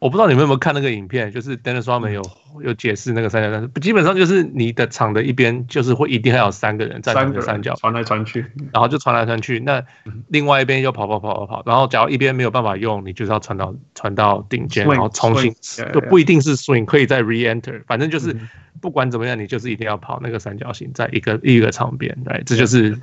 [0.00, 2.22] 我不知道你们有没有看那个影片，就是 Dennis Rodman 有
[2.62, 8.40] 有解释那个三角战术，基本上就是你的场的一边就是会一定还有三个人在那个三角传来传去，
[8.72, 9.60] 然后就传来传去。
[9.60, 9.84] 那
[10.28, 15.54] 另外一边又跑跑跑跑跑，然后假如一边没有办法用，你就是要传到传到顶尖，然后重新
[15.92, 18.34] 就不一定是 swing 可以再 re-enter，反正就是
[18.80, 22.98] 不管怎么样，你就是一定要跑那个三角形，在一个一个场边，对，这就是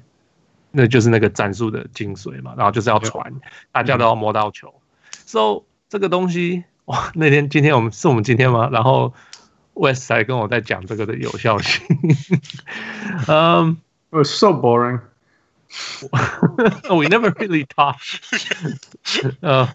[0.72, 2.56] 那就是那个战术的精髓嘛。
[2.58, 3.32] 然后就是要传，
[3.72, 4.74] 大家都要摸到球。
[5.28, 6.64] So 这个东西。
[6.88, 8.70] 哇，那天今天我们是我们今天吗？
[8.72, 9.14] 然后
[9.74, 11.86] West 还跟我在讲这个的有效性。
[13.28, 13.78] 嗯
[14.12, 15.02] ，um, It's so boring.
[16.90, 17.98] We never really talk.
[19.42, 19.68] 呃、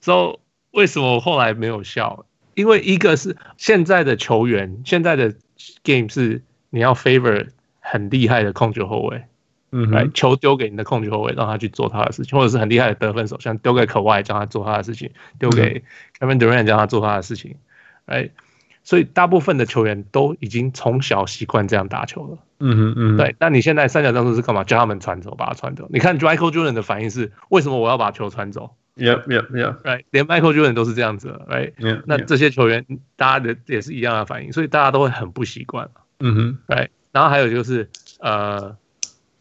[0.00, 2.24] uh,，So 为什么我后来没有笑？
[2.54, 5.34] 因为一个是现在的球员，现在的
[5.84, 9.22] game 是你要 favor 很厉害的控球后卫。
[9.70, 15.82] 嗯，来球丢给你的控球后卫，让他去做他的事情，或者是很厉害的得分手，像丢给可外，叫他做他的事情；丢给
[16.18, 17.56] Kevin Durant，叫他做他的事情。
[18.06, 18.30] 哎，
[18.82, 22.38] 所以大部分的球员都已经从小习惯这样打球了。
[22.60, 23.36] 嗯嗯嗯，对。
[23.38, 24.64] 那你现在三角战术是干嘛？
[24.64, 25.86] 叫他们传走，把他传走。
[25.90, 29.76] 你看 Michael Jordan 的反应是：为什么我要把球传走？Yeah, yeah, yeah.
[29.82, 31.40] Right，连 Michael Jordan 都是这样子。
[31.46, 31.72] Right，
[32.06, 35.90] 那这些球员大家的也是一样的反应，所以大家都会很不习惯。
[36.20, 36.88] 嗯哼，Right。
[37.12, 38.76] 然后还有就是呃。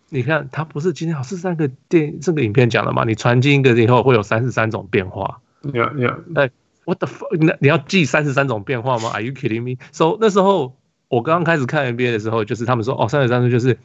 [0.10, 3.04] 你看，他不是今天好是三个电这个影片讲了嘛？
[3.04, 5.42] 你传进一个以后会有三十三种变化。
[5.64, 6.16] Yeah, yeah.
[6.36, 6.50] 哎
[6.86, 7.38] ，What the fuck？
[7.40, 9.84] 那你要记三十三种变化吗？Are you kidding me?
[9.92, 10.78] So 那时候
[11.10, 13.76] 我刚刚开始看 NBA 的时候，就是他们说哦，三十三种就是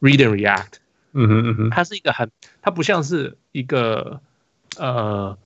[0.00, 0.78] read and react。
[1.12, 2.30] 嗯哼嗯哼，它是一个很，
[2.62, 4.20] 它不像是一个
[4.78, 5.36] 呃，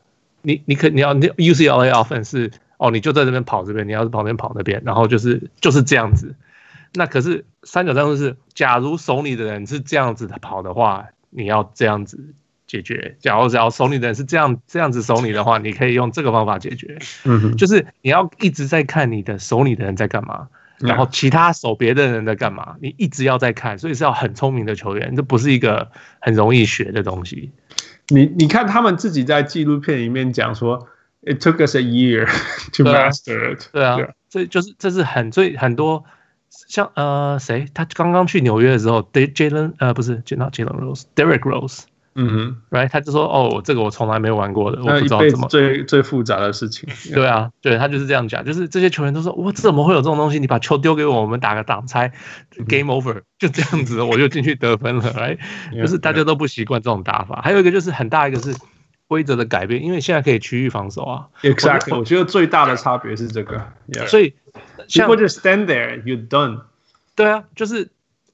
[0.43, 6.35] 你你可你要你 UCLA offense 是哦，你就在这边跑这边，你要是旁边跑那边，然后就是就是这样子。
[6.95, 12.35] 那可是三角战术是，假如守你的人是这样子的跑的话，你要这样子
[12.67, 13.17] 解决。
[13.19, 16.99] 假如只要守你的人是这样这样子守你的话，你可以用这个方法解决。
[17.25, 20.49] 嗯哼，就是你要一直在看你的守你的人在干嘛，
[20.81, 27.51] 然后其他守别的人在干嘛，你一直要在看，所以是要很聪明的球员，这不是一个很容易学的东西。
[28.09, 30.89] 你你看他们自己在纪录片里面讲说
[31.23, 32.27] ，It took us a year
[32.77, 33.71] to master it。
[33.73, 33.97] 对啊，
[34.29, 36.05] 这就是这是很最很多。
[36.69, 41.85] 像呃谁，他刚刚去纽约的时候，Jalen 呃不是，Jalen Jalen Rose，Derrick Rose，
[42.15, 46.89] 嗯哼，right，他就说哦，这个我从来没有玩过的，我不知道怎么最最复杂的事情。
[47.15, 50.39] 对啊，对他就是这样讲，就是这些球员都说，我怎么会有这种东西？
[50.39, 52.13] 你把球丢给我，我们打个挡拆
[52.69, 55.39] ，Game Over，就这样子，我就进去得分了，right？
[55.75, 57.41] 就是大家都不习惯这种打法。
[57.43, 58.55] 还有一个就是很大一个是
[59.13, 61.29] 规则的改变，因为现在可以区域防守啊。
[61.43, 63.61] Exactly，我觉得最大的差别是这个，
[64.09, 64.33] 所以。
[64.89, 66.63] 像或者 stand there, you done。
[67.15, 67.91] 对啊，就是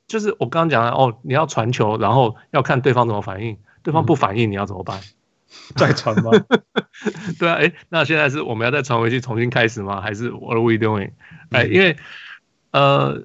[0.06, 5.00] 就是我刚刚讲的哦，你要传球，然后要看对方怎么反应，对方不反应，你要怎么办？
[5.76, 6.30] 再传吗？
[7.38, 10.00] 对啊，哎，那现在是我们要再传回去重新开始吗？
[10.00, 11.10] 还是 What are we doing？
[11.50, 11.96] 哎，因为
[12.72, 13.22] 呃，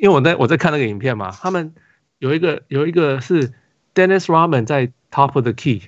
[0.00, 1.74] 因为我在我在看那个影片嘛，他们
[2.18, 3.52] 有一个有一个是
[3.94, 5.82] Dennis Rodman 在 top of the key，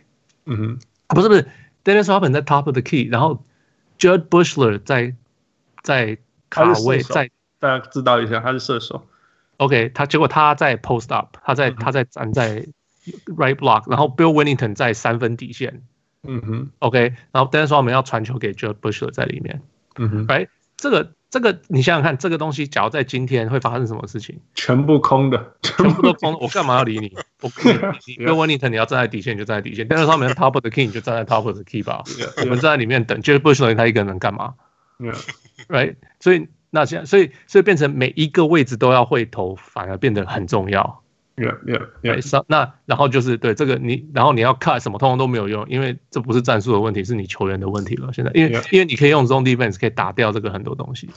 [0.46, 0.78] 嗯哼，
[1.14, 1.48] 不是不是
[1.84, 3.44] Dennis Rodman 在 top of the key，然后
[3.98, 5.14] Jud Buechler 在
[5.82, 6.18] 在。
[6.54, 9.06] 卡位在，大家知道一下，他是射手。
[9.56, 12.66] OK，他结果他在 post up，他在他在站在
[13.24, 15.82] right block，然后 Bill Winnington 在三分底线。
[16.24, 16.70] 嗯哼。
[16.80, 19.62] OK，然后 Dennis 们要传球给 Jud Buechler 在里面。
[19.96, 20.26] 嗯哼。
[20.28, 20.46] 哎，
[20.76, 24.38] 这个这个你想想看，这个东西假如在今天会发生什么事情？
[24.54, 26.38] 全部空的，全部都空的。
[26.42, 27.10] 我干嘛要理你？
[27.40, 27.50] 我
[28.06, 32.04] 你 Bill Wennington 你要站在底线你就站在底线，Dennis Rodman top of the key 你就站在 top of the key 吧。
[32.42, 34.52] 我们站在里面等 Jud Buechler 他一个人能干嘛
[35.68, 41.01] ？Right，所以那现在，所以所以变成每一个位置都要会投，反而变得很重要。
[41.34, 42.44] Yeah, yeah, yeah.
[42.46, 48.12] 那然后就是对这个你，然后你要 cut 什么，通通都没有用，因为这不是战术的问题，是你球员的问题了。
[48.12, 51.08] 现在，因为.因为你可以用 zone defense 可以打掉这个很多东西，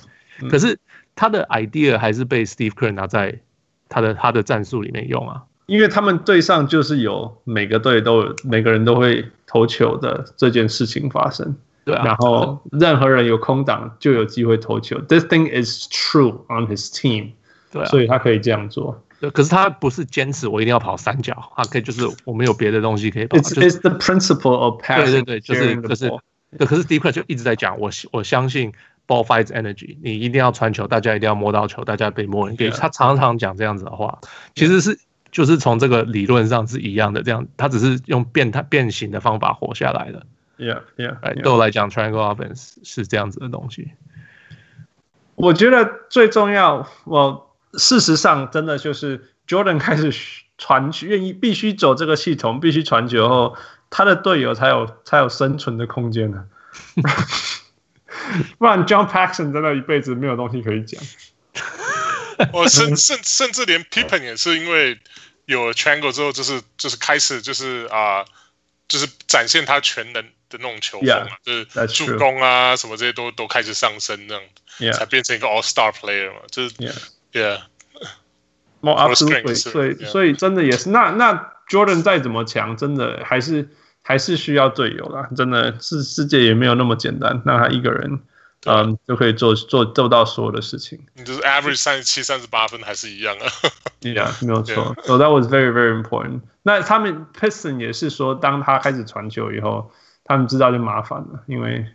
[0.41, 0.79] 嗯、可是
[1.15, 3.41] 他的 idea 还是被 Steve Kerr 拿在
[3.89, 5.43] 他的他的战术里面用啊。
[5.65, 12.05] 因为他们队上就是有每个队都有每个人都会投球的这件事情发生，对啊。
[12.05, 14.97] 然后任何人有空档就有机会投球。
[15.01, 17.31] This thing is true on his team，
[17.71, 19.01] 对啊，所以他可以这样做。
[19.31, 23.37] 可是他不是坚持我一定要跑三角，他可以就是我们有别的东西可以跑。
[23.37, 25.23] It's, it's the principle of passing。
[25.23, 26.11] 对对对，就是就是。
[26.57, 28.71] 对，可是 Steve Kerr 就一直在讲，我我相信
[29.07, 32.55] ball fights energy，你一定要传球，大家一定要摸到球，大家被摸人。
[32.55, 34.19] 给.他常常讲这样子的话，
[34.53, 34.97] 其实是
[35.31, 40.25] 就是从这个理论上是一样的，这样他只是用变态变形的方法活下来的。
[40.57, 41.41] Yeah, yeah, yeah.
[41.41, 43.91] 对我来讲，triangle offense 是这样子的东西。
[45.33, 47.44] 我觉得最重要，我。
[47.77, 50.13] 事实上，真的就是 Jordan 开始
[50.57, 53.57] 传，愿意必须走这个系统，必须传球后，
[53.89, 56.45] 他的队友才有才有生存的空间呢。
[58.57, 61.01] 不然 John Paxson 真的一辈子没有东西可以讲。
[62.51, 64.99] 我甚甚甚至连 Pippen 也是因为
[65.45, 68.25] 有 Triangle 之后，就是就是开始就是啊、呃，
[68.87, 74.43] 就是展现他全能的那种球风嘛，yeah, 就是助攻啊什么这些都都开始上升，这样
[74.79, 74.91] Yeah.
[74.91, 76.75] 才变成一个 All Star Player 嘛，就是。
[76.75, 76.95] Yeah.
[77.35, 83.67] Yeah，more absolutely，所以所以真的也是，那那 Jordan 再怎么强，真的还是
[84.01, 85.27] 还是需要队友啦。
[85.35, 88.19] 真的是世界也没有那么简单，那他一个人，
[88.65, 90.99] 嗯，就可以做做做到所有的事情。
[91.13, 93.45] 你就是 average 三十七、三十八分还是一样啊？
[94.01, 94.95] Yeah，没有错。
[95.03, 96.41] So that was very very important。
[96.63, 99.91] 那他们 Piston 也是说，当他开始传球以后，
[100.23, 101.85] 他们知道就麻烦了，因为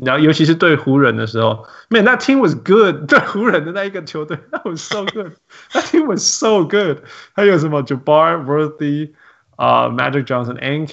[0.00, 3.06] 然后，尤其是对湖人的时候，Man，那 team was good。
[3.06, 5.32] 对湖人的那一个球队，那 was so good。
[5.74, 6.98] 那 team was so good。
[7.34, 9.10] 还有什么 Jabbar Worthy
[9.56, 10.88] 啊，Magic Johnson，and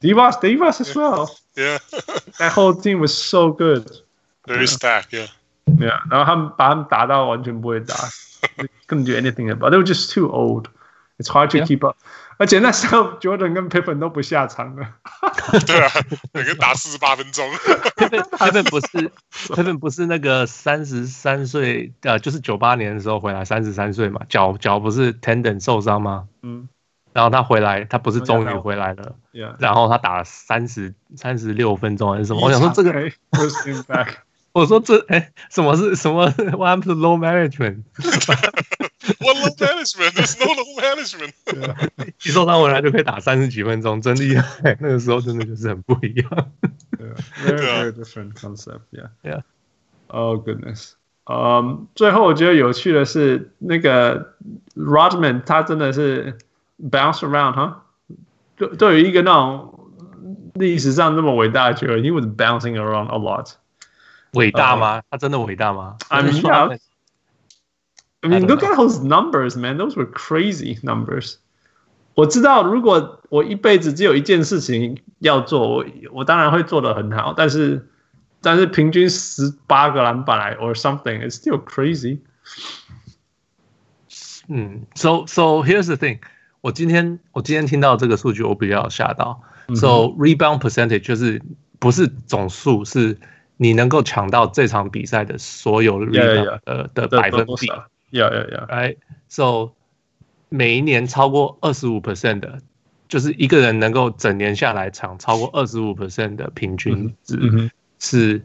[0.00, 7.94] Divac Divac as well。Yeah，that whole team was so good。Very stacked，yeah。Yeah，然后他们把他们打到完全不会打，
[8.88, 11.96] couldn't do anything about。They were just too old。It's hard to keep up。
[12.39, 14.87] 而且那时候 Jordan 跟 Pippen 都不下场了。
[15.67, 15.91] 对啊，
[16.33, 17.45] 每个 打四十八分钟。
[17.51, 19.11] Pippen 不是
[19.53, 26.27] Pippen 不是那个三十三岁，呃，就是九八年的时候回来三十三岁嘛，脚脚不是 tendon 受伤吗？
[26.41, 26.67] 嗯。
[27.11, 29.15] 然后他回来，他不是终于回来了。
[29.59, 32.41] 然后他打了三十三十六分钟还是什么？
[32.41, 33.11] 我想说这个。
[34.51, 36.25] 我说这哎，什么是什么
[36.57, 41.33] ？What to load management？What load management？There's no load management。
[42.23, 44.77] 一受伤回来就可以打三十几分钟，真厉害！
[44.79, 46.51] 那个时候真的就是很不一样。
[47.45, 48.81] Very very different concept.
[48.91, 49.09] Yeah.
[49.23, 49.43] Yeah.
[50.07, 50.93] Oh goodness.
[51.25, 54.33] 嗯，最后我觉得有趣的是那个
[54.75, 56.39] Rodman，他真的是
[56.81, 57.85] bounce around 哈，
[58.57, 59.91] 对，对于一个那种
[60.55, 63.51] 历史上那么伟大的球员，He was bouncing around a lot。
[64.32, 65.02] 伟大吗？
[65.10, 65.96] 他真的伟大吗？
[66.08, 66.78] I mean, yeah.
[68.20, 69.76] I mean, look at those numbers, man.
[69.76, 71.36] Those were crazy numbers.
[72.14, 77.32] 我知道，如果我一辈子只有一件事情要做，我我当然会做得很好。
[77.36, 77.88] 但是，
[78.40, 82.18] 但是平均十八个篮板，or something, it's still crazy.
[84.48, 86.18] 嗯，so so here's the thing.
[86.60, 89.42] 我今天我今天听到这个数据，我比较吓到。
[89.74, 91.42] So rebound percentage 就是
[91.78, 93.18] 不是总数是。
[93.61, 97.67] 你能够抢到这场比赛的所有 rebound 的的百分比
[98.11, 98.95] ，Yeah Yeah Yeah，哎
[99.27, 99.71] ，So
[100.47, 102.59] 每一年超过二十五 percent 的，
[103.09, 107.69] 就是一个人能够整年下来抢超过二十五 percent 的平均值，
[107.99, 108.41] 是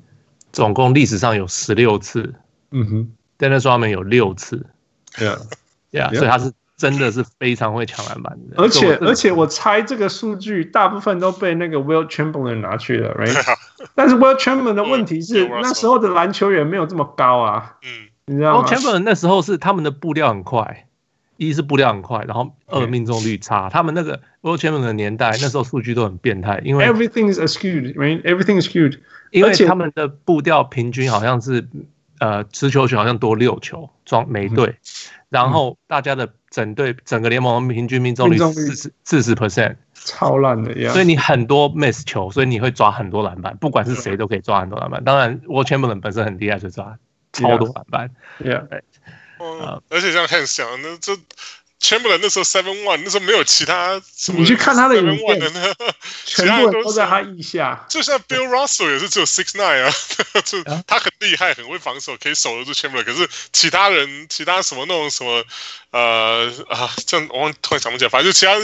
[0.50, 2.34] 总共历史上有十六次，
[2.72, 4.66] 嗯哼，Dennis Rodman 有六次
[5.14, 5.38] ，Yeah。
[5.92, 6.52] Yeah，所以他是。
[6.76, 13.32] 真的是非常会抢篮板的，而且而且我猜这个数据大部分都被那个 Will Chamberlain 拿去了，right？
[13.94, 20.86] 但是 Will Chamberlain 的问题是那时候的篮球员没有这么高啊，嗯，你知道吗？Will Chamberlain 那时候是他们的步调很快，
[21.36, 23.68] 一是步调很快，然后二命中率差。
[23.72, 28.98] 他们那个 Will Chamberlain 的年代，那时候数据都很变态，因为 Everything is skewed，right？Everything is skewed，
[29.30, 31.68] 因为他们的步调平均好像是
[32.18, 34.76] 呃持球权好像多六球，装每队，
[35.28, 36.30] 然后大家的。
[36.54, 39.74] 整队整个联盟平均命中率四十四十 percent，
[40.04, 40.92] 超烂的呀！
[40.92, 45.02] 所以你很多 miss 球，所以你会抓很多篮板，不管是谁都可以抓很多篮板。
[45.02, 46.98] 当然，Wilt Chamberlain 本身很厉害，就抓
[47.32, 48.10] 超多篮板。
[48.38, 48.66] Yeah，
[49.40, 51.12] 嗯，而且像 Hans 讲，那这
[51.84, 54.40] Chamberlain 那时候 seven one，那时候没有其他什么。
[54.40, 55.52] 你去看他的影片，
[56.24, 57.84] 全部都在他腋下。
[57.90, 59.92] 就像 Bill Russell 也是只有 six nine 啊，
[60.46, 63.04] 就他很厉害，很会防守，可以守得住 Chamberlain。
[63.04, 65.44] 可是其他人，其他什么那种什么
[65.90, 68.54] 呃啊，这样我突然想不起来，反正就其他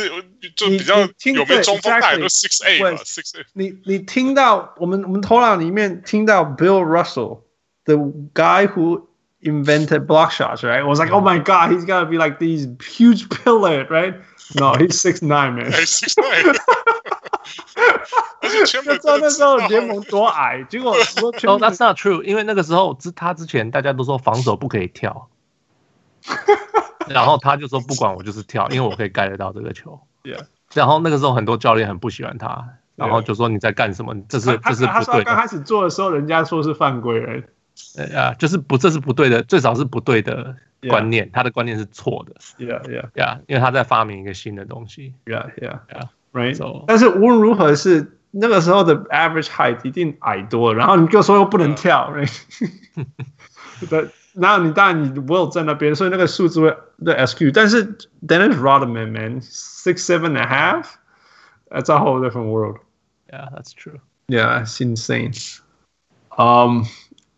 [0.56, 3.44] 就比较有没有中锋带都 six eight 嘛，six eight。
[3.52, 7.96] 你你听到我们我们头脑里面听到 Bill Russell，the
[8.32, 9.09] guy who
[9.42, 10.80] invented block shots, right?
[10.80, 14.14] I was like, oh my god, he's got to be like these huge pillar, right?
[14.58, 15.72] No, he's six nine, man.
[15.72, 16.56] He's six nine.
[18.42, 20.96] 就知道那时候联盟多矮，结果哦、
[21.46, 25.28] oh,，That's not true，因为那个时候之他之前大家都说防守不可以跳，
[27.08, 30.00] 然后他就说不管我就是跳，因为我可以盖得到这个球。
[30.24, 30.44] Yeah.
[30.74, 34.14] 然后那个时候很多教练很不喜欢他，然后就说你在干什么？
[34.28, 35.24] 这是这是不对的。
[35.24, 37.44] 刚开始做的时候，人家说是犯规人。
[38.14, 40.54] 啊，就是不，这是不对的，最少是不对的
[40.88, 41.30] 观念，yeah.
[41.32, 42.34] 他的观念是错的。
[42.58, 45.14] Yeah, yeah, yeah，因为他在发明一个新的东西。
[45.26, 46.54] Yeah, yeah, yeah, right.
[46.54, 52.40] So, 但是无论如何是那个时候的 average height 一定矮多了，然后你就说又不能跳，right？
[53.88, 57.50] 对，然后你当然你 Will 在那边，所以那个数字会的 SQ。
[57.52, 57.96] 但是
[58.26, 60.86] Dennis Rodman man six seven and a half,
[61.70, 62.78] that's a whole different world.
[63.32, 64.00] Yeah, that's true.
[64.28, 65.32] Yeah, it's insane.
[66.36, 66.86] Um.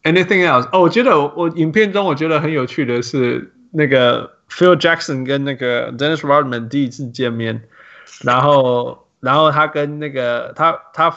[0.05, 0.68] Anything else？
[0.72, 7.62] 哦，我觉得我，影片中我觉得很有趣的是那个 Phil Jackson 跟那个 Dennis Rodman 第一次见面，
[8.24, 11.11] 然后然后他跟那个他他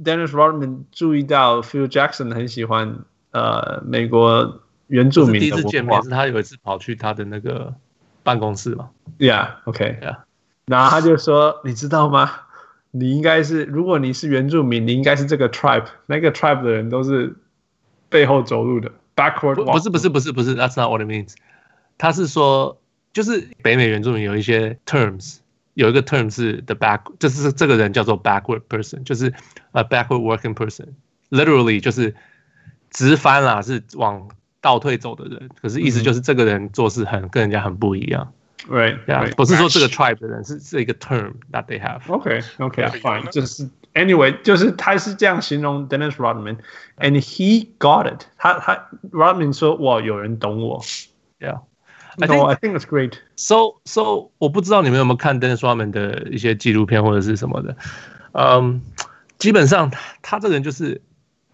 [0.00, 2.98] Dennis Rodman 注意到 Phil Jackson 很喜欢
[3.32, 7.74] 呃美国原住民的第一次见面是他有一次跑去他的那个
[8.22, 10.16] 办公室嘛？Yeah，OK，Yeah，、okay.
[10.66, 12.30] 然后他就说，你知道吗？
[12.92, 17.34] 你应该是如果你是原住民，你应该是这个 tribe，那个 tribe 的人都是。
[18.08, 21.34] 背后走路的 backward，不是不是不是不是，That's not what it means。
[21.96, 22.80] 他是说，
[23.12, 25.38] 就是北美原住民有一些 terms，
[25.74, 29.32] 有一个 term 是 the back，就是这个人叫做 backward person，就是
[29.72, 32.14] a backward working person，literally 就是
[32.90, 34.28] 直翻啦，是往
[34.60, 35.50] 倒退走的人。
[35.60, 38.32] 可是意思就是这个人做事很跟人家很不一样。
[38.68, 42.00] Right，不是说这个 tribe 的人是是一个 term that they have。
[42.06, 48.53] OK，OK，fine，就是 anyway，就是他是这样形容 Dennis Rodman，and he got it 他。
[48.59, 50.81] 他他 Rodman 说哇，有人懂我。
[51.39, 57.75] Yeah，I think I think it's great。So so 我不知道你们有没有看 Dennis Rodman 的一些纪录片或者是什么的。
[58.33, 58.79] 嗯、um,，
[59.37, 59.91] 基本上
[60.21, 61.01] 他这个人就是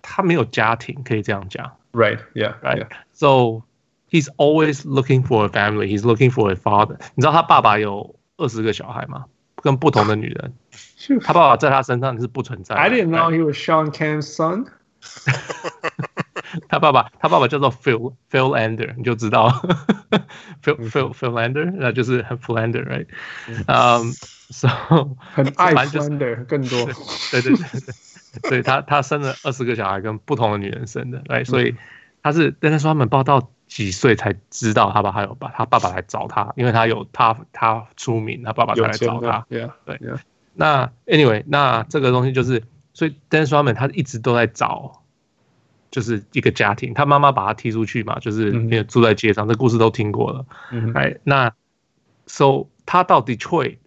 [0.01, 1.71] 他没有家庭，可以这样讲。
[1.91, 3.63] Right，yeah，right。So
[4.11, 5.87] He's always looking for a family.
[5.87, 6.97] He's looking for a father.
[7.13, 9.25] 你知道他爸爸有二十个小孩吗？
[9.57, 10.53] 跟不同的女人。
[11.22, 12.80] 他爸爸在他身上是不存在的。
[12.80, 14.66] I didn't know he was Sean Kemp's son.
[16.68, 19.48] 他爸爸，他爸爸叫做 Phil Phil Lander，你就知道
[20.62, 23.06] Phil Phil Phil Lander，那就是很 Philander，right？
[23.66, 24.12] 嗯
[24.50, 24.68] ，so
[25.34, 26.86] 很爱 Philander 更多。
[27.30, 31.44] 对对对对，所以他他生了二十个小孩，跟不同的女人生的，right？
[31.44, 31.74] 所以
[32.22, 33.50] 他是，但是说他们报道。
[33.66, 39.44] 几岁才知道他爸还有爸，他爸爸来找他，因为他有他他出名，他爸爸才来找他。
[39.48, 39.98] 对，对。
[40.54, 45.02] 那 anyway，那这个东西就是，所以 Dennis Rodman 他一直都在找，
[45.90, 46.94] 就是一个家庭。
[46.94, 50.46] 他妈妈把他踢出去嘛，就是住在街上，这故事都听过了。
[50.94, 51.52] 哎，那
[52.26, 53.78] so 他到 Detroit。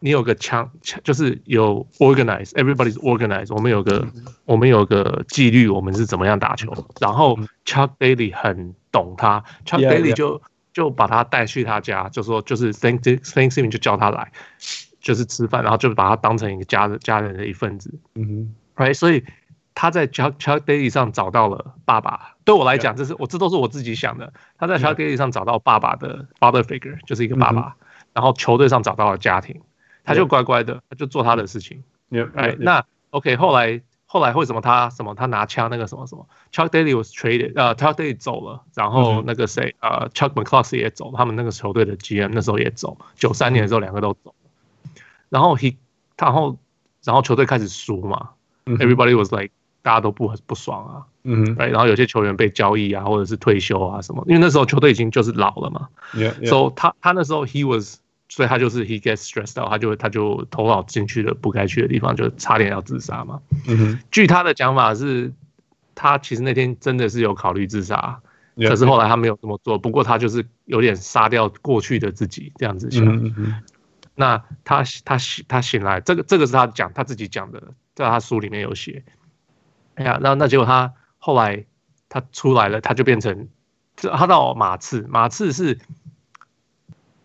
[0.00, 3.52] 你有个强强，就是有 organize，everybody's organized。
[3.52, 4.06] 我们有个
[4.44, 6.72] 我们有个纪律，我们是怎么样打球。
[7.00, 10.40] 然后 Chuck Daly 很懂他，Chuck Daly 就
[10.72, 14.30] 就把他带去他家，就说就是 Thanksgiving 就叫他来，
[15.00, 17.92] 就是吃饭，然后就把他当成一个家的家人的一份子。
[18.14, 18.26] 嗯
[18.76, 19.24] 哼，right，所以
[19.74, 22.34] 他在 Chuck Chuck Daily 上找到了爸爸。
[22.44, 24.32] 对我来讲，这是我这都是我自己想的。
[24.58, 27.76] 他在 Chuck Daily 上找到爸爸的 father figure，就是一个爸爸。
[28.12, 29.60] 然后球队上找到了家庭。
[30.04, 31.84] 他就乖乖的，他就做他的事情。
[32.10, 44.34] Right, 那 OK，后来后来为什么他什么他拿枪那个什么什么？Chuck Daly was traded，呃，Chuck Daly 走了，然后那个谁，呃，Chuck McCloskey 也走，他们那个球队的 GM 那时候也走，九三年的时候两个都走。
[45.28, 45.76] 然后 he，
[46.16, 46.58] 然后
[47.04, 48.30] 然后球队开始输嘛
[48.66, 49.50] ，Everybody was like，
[49.82, 51.56] 大家都不不爽啊，嗯、mm -hmm.
[51.56, 55.88] right, 然后有些球员被交易啊，或者是退休啊什么，因为那时候球队已经就是老了嘛。
[56.14, 56.48] Yeah, yeah.
[56.48, 57.98] So 他他那时候 he was。
[58.30, 63.40] 所以他就是 he gets stressed out，他就他就头脑进去了不该去的地方，就差点要自杀嘛。
[63.66, 63.98] 嗯哼。
[64.10, 65.32] 据他的讲法是，
[65.94, 68.20] 他其实那天真的是有考虑自杀，
[68.58, 69.78] 可是后来他没有这么做。
[69.78, 73.02] 不过他就是有点杀掉过去的自己这样子想。
[74.18, 77.62] 那他他醒他醒来，这个这个是他讲他自己讲的，
[77.94, 79.04] 在他书里面有写。
[79.94, 81.64] 哎呀，那那结果他后来
[82.08, 83.48] 他出来了，他就变成，
[83.96, 85.78] 他到马刺，马刺是。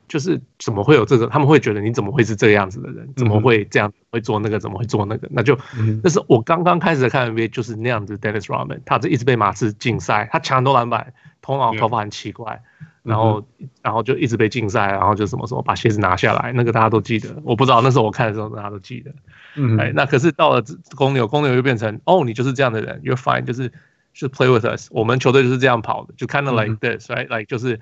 [0.06, 1.26] 就是怎么会有这个？
[1.26, 3.12] 他们会觉得你怎么会是这个样子的人？
[3.16, 4.60] 怎么会这样会做那个？
[4.60, 5.28] 怎么会做那个？
[5.32, 5.58] 那就
[6.04, 8.16] 那是我刚刚开始看 NBA 就是那样子。
[8.20, 12.62] Dennis Rodman 他这一直被马刺禁赛，他抢很多篮板，头脑头发很奇怪，
[13.04, 13.46] 然后
[13.82, 17.30] 然后就一直被禁赛，然后就什么什么把鞋子拿下来，那个大家都记得。
[17.44, 19.12] 我不知道那时候我看的时候大家都记得。
[19.56, 20.64] 嗯，哎，那可是到了
[20.96, 23.72] 公牛，公牛又变成哦，你就是这样的人，You're fine，就是
[24.14, 27.80] 是 Play with us，我们球队就是这样跑的，就 kind of like this，right，like 就是。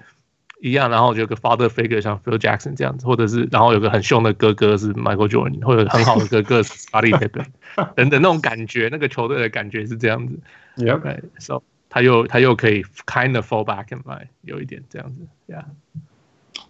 [0.63, 7.45] 一样，然后有个 father figure 像 Phil Jackson 这样子，或者是然后有个很凶的哥哥是 Michael Jordan，或者很好的哥哥是 Scottie Pippen
[7.95, 10.39] 等等那种感觉，那个球队的感觉是这样子。
[10.75, 15.27] Yeah，so 他又他又可以 kind of fall back in line，有一点这样子。
[15.47, 15.65] Yeah。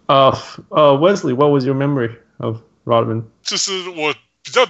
[0.04, 3.24] 呃呃，Wesley，what was your memory of Rodman？
[3.42, 4.14] 就是我。
[4.44, 4.66] 比较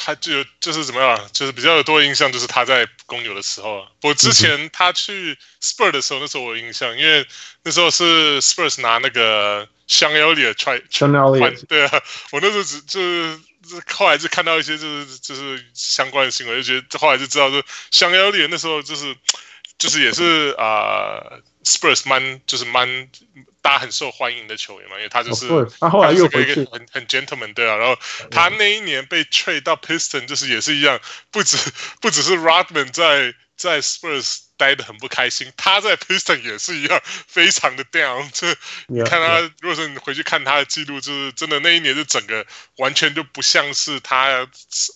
[0.00, 3.88] 还就就是怎么样，就是比较有多印象，就是他在公牛的时候啊。
[4.02, 7.24] 我之前他去 Spurs 的时候，那时候我有印象，因为
[7.62, 10.82] 那时候是 Spurs 拿那个 Sean Elliott try
[11.68, 13.38] 对啊，我那时候只就是
[13.94, 19.14] 后来就看到一些就是就是相关的新闻，就觉得后来就知道说 Sean Elliott 那时候就是
[19.82, 23.08] 就是也是啊、呃、Spurs 蛮就是蛮。
[23.62, 25.46] 大家很受欢迎的球员嘛，因为他就是
[25.78, 27.76] 他后来又回去，很很 gentleman 对啊。
[27.76, 27.96] 然后
[28.28, 31.56] 他那一年被 trade 到 Piston，就是也是一样，不止
[32.00, 38.28] 不只是 Rodman 在在 Spurs 待的很不开心，他在 Piston 也是一样，非常的 down。
[38.32, 38.52] 这
[38.88, 42.44] 你看他，如果说你回去看他的记录，就是真的那一年是整个
[42.78, 44.44] 完全就不像是他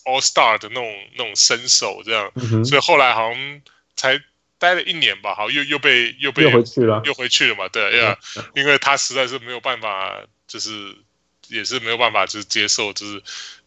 [0.03, 2.29] All Star 的那种那种身手这样，
[2.65, 3.61] 所以后来好像
[3.95, 4.19] 才。
[4.59, 8.17] 待了一年吧，好，又又被又被又回去了，又回去了嘛，对呀，
[8.55, 10.95] 因为他实在是没有办法，就是
[11.47, 13.21] 也是没有办法，就是接受，就是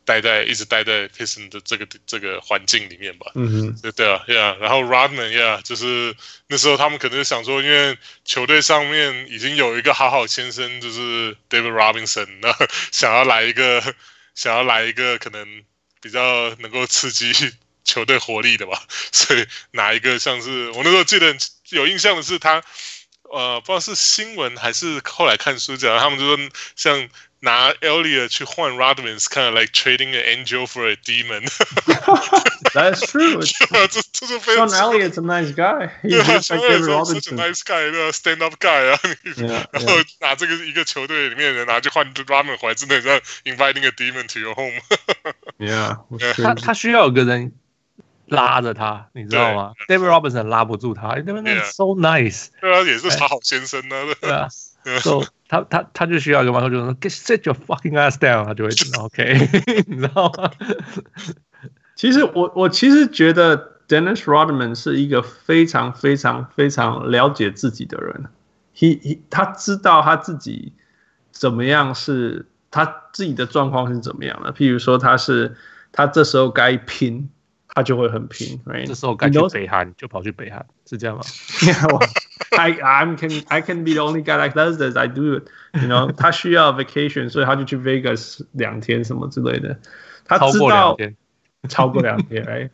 [0.04, 6.14] 待在一直待在 Pistons 的这个这个环境里面吧，嗯哼，对对啊，呀，然后 Rodman 呀，就是
[6.48, 12.52] 那时候他们可能就想说，因为球队上面已经有一个好好先生，就是 David Robinson，那
[12.90, 13.94] 想要来一个，
[14.34, 15.62] 想要来一个可能
[16.02, 17.32] 比较能够刺激。
[17.84, 21.34] 球队活力的吧，所以哪一个像是我那时候记得
[21.70, 22.62] 有印象的是他，
[23.32, 27.08] 呃，不知道是新闻还是后来看书讲，他们就说像
[27.42, 31.48] 拿 Elliott 去换 Rodman's kind of like trading an angel for a demon。
[32.74, 33.40] That's true。
[33.88, 34.68] 这这是非常。
[34.68, 35.90] Sean Elliott's a nice guy。
[36.02, 39.00] 对啊，Sean Elliott's such a nice guy，对 stand up guy 啊。
[39.72, 44.78] 然后拿这个一个球队里面的人拿去换 Rodman 回来，真的像 inviting a demon to your home。
[45.58, 45.96] Yeah，
[46.42, 47.52] 他他需要有个人。
[48.30, 53.96] 拉着他，你知道吗？David Robinson 拉不住他，David Robinson so nice，对啊，也是他好先生呢。
[54.20, 54.48] 对啊，
[55.02, 59.48] So 他他他就需要一个马克，就说 Get sit your fucking ass down，他就会知道 OK，
[59.88, 60.50] 你知道吗？
[61.96, 68.26] 其实我我其实觉得 Dennis Rodman 是一个非常非常非常了解自己的人
[68.76, 70.72] ，He he 他知道他自己
[71.32, 75.56] 怎么样是他自己的状况是怎么样的，譬如说他是
[75.90, 77.28] 他这时候该拼。
[77.69, 78.87] 他 就会很拼，right?
[78.87, 81.23] 这时候该去北韩就跑去北韩，是这样吗？
[81.59, 84.95] Yeah，I I can I can be the only guy that does this.
[84.95, 85.49] I do it.
[85.73, 89.77] You know，他需要 vacation， 所以他就去 Vegas 两天什么之类的。
[90.23, 90.95] 他知道
[91.67, 92.69] 超过两天，哎，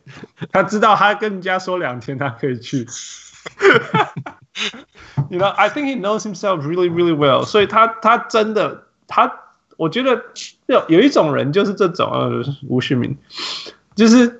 [0.52, 2.86] 他知道他跟人家说两天他可以去。
[5.30, 7.44] you know, I think he knows himself really really well.
[7.44, 9.32] 所以他他真的他，
[9.76, 10.22] 我觉得
[10.66, 13.18] 有有一种人就是这种呃，吴旭明，
[13.96, 14.38] 就是。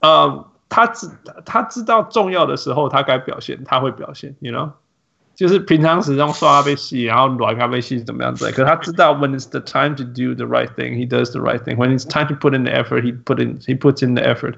[0.00, 1.10] 呃，他知
[1.44, 4.70] 他知道重要的时候他该表现，他会表现，you know，
[5.34, 8.46] 就是平常时用刷咖啡戏，然后软咖啡戏怎么样子？
[8.50, 11.76] 可是他知道 when it's the time to do the right thing, he does the right thing.
[11.76, 14.22] When it's time to put in the effort, he put in he puts in the
[14.22, 14.54] effort.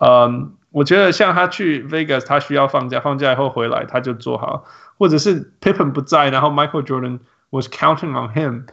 [0.00, 4.64] 嗯，我觉得像他去 Vegas，他需要放假，放假以后回来他就做好，
[4.98, 8.66] 或者是 Pippen 不在，然后 Michael Jordan was counting on him,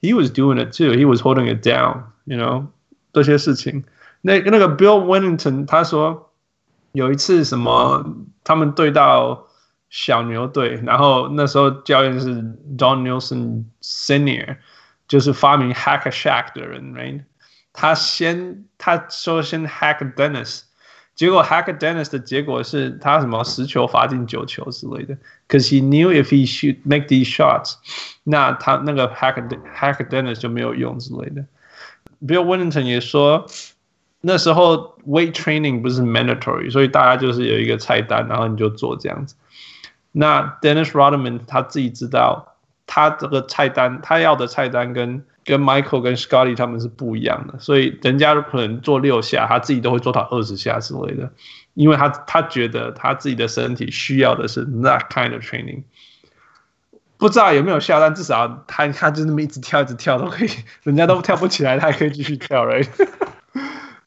[0.00, 2.66] he was doing it too, he was holding it down, you know，
[3.12, 3.84] 这些事情。
[4.21, 6.31] 那那个 Bill Wennington 他说
[6.91, 8.05] 有一次什么，
[8.43, 9.47] 他们对到
[9.89, 12.27] 小牛队，然后那时候教练是
[12.77, 14.57] Don Nelson Senior，
[15.07, 17.23] 就是发明 Hack a Shack 的人，right？
[17.73, 20.63] 他先他说先 Hack Dennis，
[21.15, 25.17] 结果 Hack Dennis 的结果是他什么十球罚进九球之类的
[25.47, 27.75] ，cause he knew if he should make these shots，
[28.23, 31.45] 那他那个 Hack Hack Dennis 就没有用之类的。
[32.21, 33.47] Bill Wennington 也说。
[34.21, 39.35] 那时候 weight training 不是 mandatory，所以大家就是有一个菜单，然后你就做这样子。
[40.11, 42.55] 那 Dennis Rodman 他自己知道，
[42.85, 51.31] 他这个菜单他要的菜单跟跟 Michael 跟 Scotty 他们是不一样的，所以人家可能做六下，他自己都会做到二十下之类的，
[51.73, 55.83] 因为他他觉得他自己的身体需要的是 that kind of training。
[57.17, 60.49] 不知道有没有下，但至少他他就那么一直跳一直跳都可以，
[60.83, 62.87] 人家都跳不起来，他还可以继续跳，right?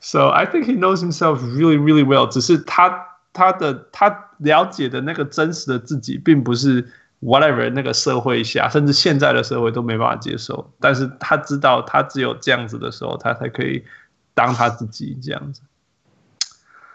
[0.07, 2.29] So I think he knows himself really really well。
[2.29, 2.95] 只是他
[3.33, 6.87] 他的他了解的那个真实的自己，并不是
[7.23, 10.71] whatever 那个社会下，甚至现在的社会都没办法接受。
[10.79, 13.83] 但是他知道，他只有这样子的时候，他才可以
[14.35, 15.63] 当他自己这样子。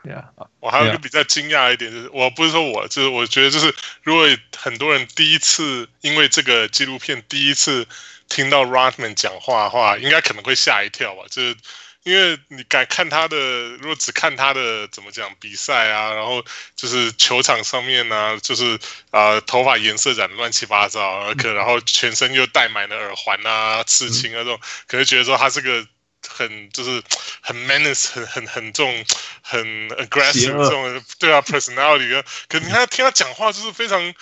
[0.04, 0.26] Yeah，
[0.60, 7.88] 我还有一个比较惊讶一点，就是我不是说我，就是我觉得就是，如果很多人第一次因为这个纪录片第一次
[8.28, 11.56] 听到 Rodman 讲话的话，应该可能会吓一跳吧，就是。
[12.10, 13.38] 因为你敢看他的，
[13.78, 16.44] 如果只看他的怎么讲比赛啊，然后
[16.76, 18.80] 就是球场上面呢、啊，就是
[19.12, 25.86] 啊、呃、头发颜色染乱七八糟，可然后全身又戴满了耳环啊、刺青啊这种，可能觉得说他是个
[26.28, 27.04] 很就是
[27.42, 29.06] 很 menace 很很很重
[29.42, 34.14] 很 aggressive 这种对啊 personality，可你看他听他讲话就是非常。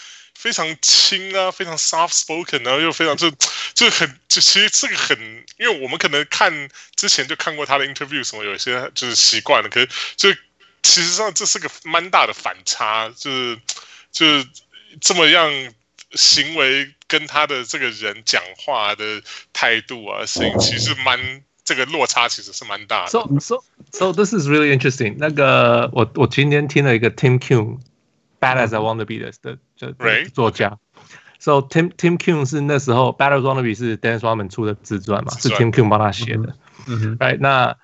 [0.47, 3.29] 非常轻啊，非常 soft spoken，然后又非常就
[3.73, 5.19] 就很就其实这个很，
[5.59, 10.33] 因为我们可能看之前就看过他的 interview 什么，有一些就是习惯了，可是就
[10.81, 13.59] 其实上这是个蛮大的反差，就是
[14.09, 14.47] 就是
[15.01, 15.51] 这么样
[16.13, 19.21] 行为跟他的这个人讲话的
[19.51, 23.11] 态度啊，声音其实蛮这个落差其实是蛮大的。
[23.11, 25.17] So so so this is really interesting。
[25.19, 27.79] 那个我我今天听了一个 Tim Kuhn。
[28.55, 30.77] Bad as I want to be 的的的作家
[31.39, 35.71] ，So Tim Tim Kuhn 是那时候 Bad as I want to be 是 Dennis Rodman 出的自传嘛，是 Tim
[35.71, 36.55] Kuhn 帮他写的。
[36.87, 37.75] 嗯，Right，那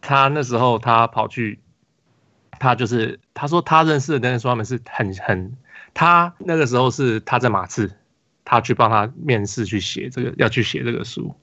[0.00, 1.60] 他那时候他跑去，
[2.58, 5.52] 他就是他说他认识的 Dennis Rodman 是很很，
[5.92, 7.92] 他那个时候是他在马刺，
[8.44, 11.34] 他去帮他面试去写这个要去写这个书。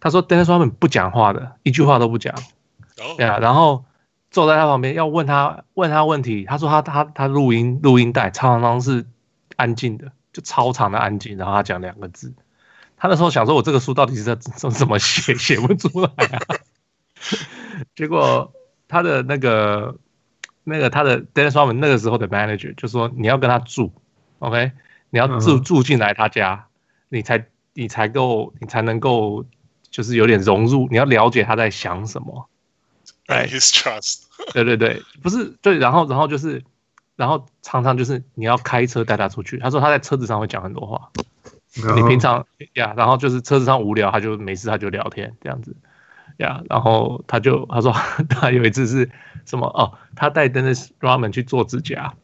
[0.00, 2.34] 他说 Dennis Rodman 不讲话的，一句话都不讲。
[3.16, 3.84] 对啊，然后。
[4.34, 9.06] 坐在他旁边要问他问他问题，他说他他他录音录音带常常是
[9.54, 12.34] 安静的，就超长的安静，然后他讲两个字。
[12.96, 16.42] 他那时候想说，我这个书到底是在怎怎么写，写不出来啊。
[17.94, 18.52] 结果
[18.88, 19.96] 他的那个
[20.64, 23.92] 那个他的 Dennis Rodman 那个时候的 manager 就说，你要跟他住
[24.40, 24.72] ，OK，
[25.10, 26.66] 你要住住进来他家，
[27.08, 29.44] 你才你才够你才能够
[29.90, 32.48] 就是有点融入，你要了解他在想什么。
[33.26, 34.24] 哎，his trust。
[34.52, 36.62] 对对对，不是对，然后然后就是，
[37.16, 39.58] 然后常常就是你要开车带他出去。
[39.58, 41.10] 他说他在车子上会讲很多话。
[41.94, 45.74] 你平常呀，然后就是车子上无聊，他就没事他就聊天这样子
[46.36, 46.62] 呀。
[46.68, 47.92] 然后他就他说
[48.28, 49.10] 他有一次是
[49.44, 52.14] 什么哦，他带 Dennis Rodman 去做指甲，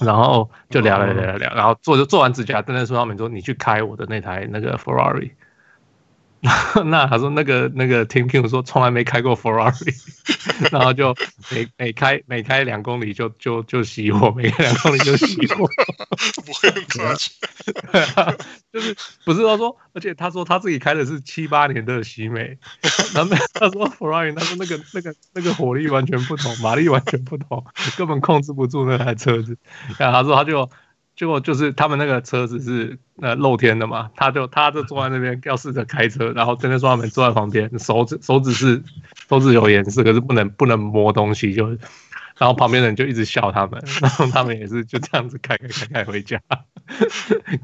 [0.00, 5.30] 然后就聊聊聊聊聊，然后做就做完指甲，Dennis Rodman 说你去开我的那台那个 Ferrari。
[6.86, 9.92] 那他说那个那个 Tim King 说从来没开过 Ferrari，
[10.70, 11.12] 然后就
[11.50, 15.68] 每每开每开两公里就就就熄火，每开两公里就熄火，
[16.46, 17.18] 不会很夸张。
[17.92, 18.34] 对啊，
[18.72, 22.56] 就是不是他说，而且他说他自己开的是七八年的喜美，
[23.14, 27.64] 然后他说 Ferrari，他说那个那个那个火力完全不同，马力完全不同，
[27.96, 29.58] 根本控制不住那台车子。
[29.98, 30.70] 然后他说他就。
[31.18, 38.80] 结果就是他们那个车子是呃露天的嘛，他就他就坐在那边要试着开车，然后真的说他们坐在旁边，手指手指是
[39.28, 41.66] 手指有颜色，可是不能不能摸东西，就
[42.36, 46.40] 然后旁边人就一直笑他们， 然后他们也是就这样子开开开开回家，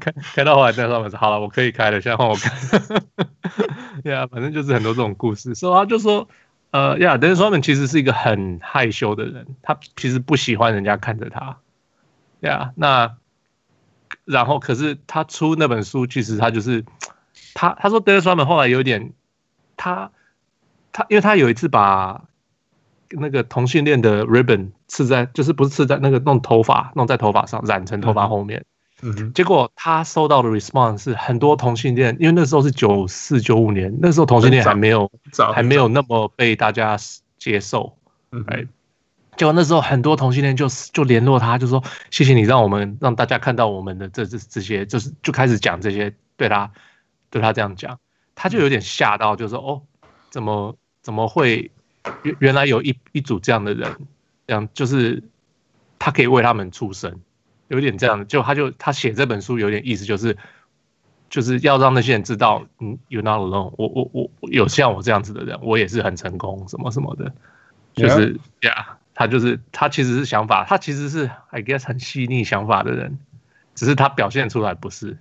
[0.01, 2.51] 开开到后来在上面说好了，我可以开了，现在换我开，
[4.03, 6.27] 对啊，反正就是很多这种故事，所以他就说
[6.71, 11.59] 呃呀，等于说他们其实是一个很害羞的人，他其实不喜欢人家看着他，
[12.41, 13.15] 对啊，那。
[14.25, 16.83] 然后，可是他出那本书，其实他就是
[17.53, 19.13] 他他说，Dennis Rodman 后来有点
[19.77, 20.11] 他
[20.91, 22.23] 他，因为他有一次把
[23.09, 28.65] 那个同性恋的 ribbon 刺在，就是不是刺在那个弄头发弄在头发上染成头发后面，
[29.33, 35.09] 结果他收到的 response 是很多同性恋，因为那时候是九四九五年，那时候同性恋还没有
[35.53, 36.97] 还没有那么被大家
[37.37, 37.97] 接受，
[38.31, 38.65] 嗯，哎。
[39.37, 46.71] 结果那时候很多同性恋就就联络他，就说谢谢你让我们让大家看到我们的这这这些，就是就开始讲这些对他
[47.29, 47.99] 对他这样讲，
[48.33, 49.81] 他就有点吓到，就说哦，
[50.29, 51.69] 怎么怎么会
[52.23, 53.91] 原原来有一一组这样的人，
[54.47, 55.21] 这样就是
[55.99, 57.19] 他可以为他们出声，
[57.67, 60.37] 有点这样，就他就他写这本书有点意思，就是
[61.29, 67.33] 就是要让那些人知道，嗯，you're not alone，我我我有像我这样子的人，我也是很成功，什么什么的，
[67.93, 68.71] 就是呀。
[68.71, 68.95] Yeah.
[69.15, 73.17] 他就是他其实是想法，他其实是 I guess 很细腻想法的人，
[73.73, 75.17] 只是他表现出来不是。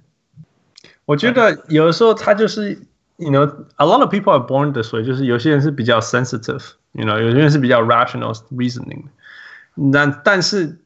[1.07, 2.73] 我觉得有的时候他就是
[3.17, 9.05] ，you know, a lot of people are born this way，就是有些人是比较 sensitive，you know，有些人是比较 rational reasoning。
[9.75, 10.79] 那但是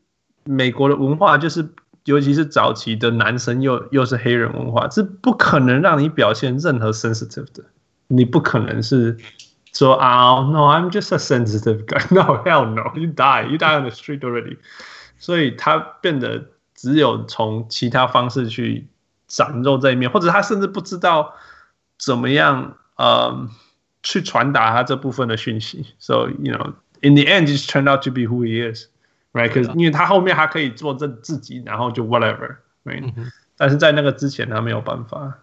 [0.44, 1.68] 美国的文化就是
[2.04, 7.64] 尤其是早期的男生又又是黑人文化，是不可能让你表现任何 sensitive 的。
[8.06, 9.16] 你不可能是
[9.73, 14.57] 说啊、oh,，No，I'm just a sensitive guy。No，hell no，you die，you die on the street already。
[15.17, 18.87] 所以他变得只有从其他方式去
[19.27, 21.33] 展露这一面，或者他甚至不知道
[21.97, 23.49] 怎么样呃
[24.03, 25.87] 去传达他这部分的讯息。
[25.97, 33.31] So you know，in the end, just turned out to be who he is。Right，可是因为他后面还可以做这自己，然后就 whatever，right？、Mm -hmm.
[33.57, 35.39] 但是在那个之前他没有办法。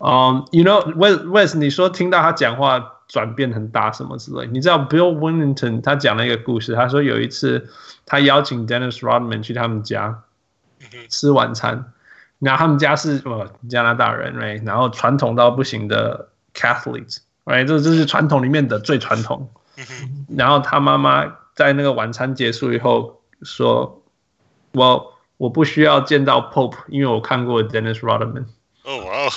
[0.00, 7.68] 嗯、um,，you know，Wes，Wes，你说听到他讲话转变很大什么之类，你知道 Bill Wennington 他讲了一个故事，他说有一次
[8.06, 10.22] 他邀请 Dennis Rodman 去他们家
[11.08, 11.92] 吃晚餐，
[12.38, 14.66] 然后他们家是呃加拿大人，right？
[14.66, 17.66] 然后传统到不行的 Catholics，right？
[17.66, 19.50] 这这是传统里面的最传统。
[20.36, 21.36] 然后他妈妈。
[21.52, 24.02] 在那个晚餐结束以后，说
[24.72, 28.46] ：“我我不需要见到 Pope，因为我看过 Dennis Rodman。”
[28.84, 29.28] 哦哇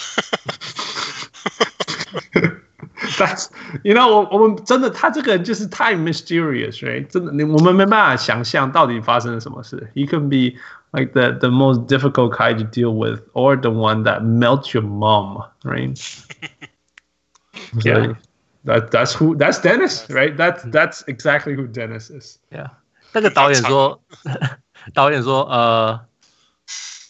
[3.23, 3.49] ！That's
[3.83, 7.07] you know，我我们真的他这个人就是太 mysterious，right？
[7.07, 9.91] 真的，你我们没办法想象到底发生了什么事。
[9.95, 10.59] He can be
[10.93, 14.85] like the the most difficult guy to deal with, or the one that melts your
[14.85, 15.97] mom, right?
[17.83, 18.15] Yeah.
[18.65, 20.37] That that's who that's Dennis, right?
[20.37, 22.39] That's that's exactly who Dennis is.
[22.51, 22.71] Yeah.
[23.13, 24.03] 那个导演说，
[24.93, 26.01] 导演说，呃，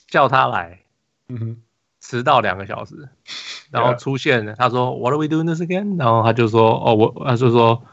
[0.08, 0.80] 叫他来，
[1.28, 1.56] 嗯哼，
[2.00, 3.08] 迟到两个小时，
[3.73, 5.97] 然后出现了，他说，What are we doing this again？
[5.99, 7.83] 然后他就说，哦，我，他就说，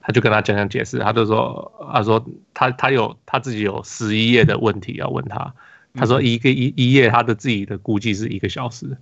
[0.00, 5.54] 他就跟他讲讲解释，他就说，他说他他有他自己有十一页的问题要问他，
[5.94, 8.98] 他说一个一一页他的自己的估计是一个小时，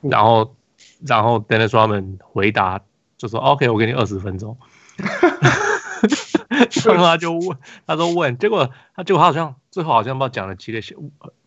[0.00, 0.54] 然后
[1.06, 2.80] 然后 Dennis Rodman 回答。
[3.18, 4.58] 就说 OK，我给你二十分钟。
[6.84, 7.56] 然后他就问，
[7.86, 10.96] 他说问，结果他结果他好像最后好像不知道讲了几个小，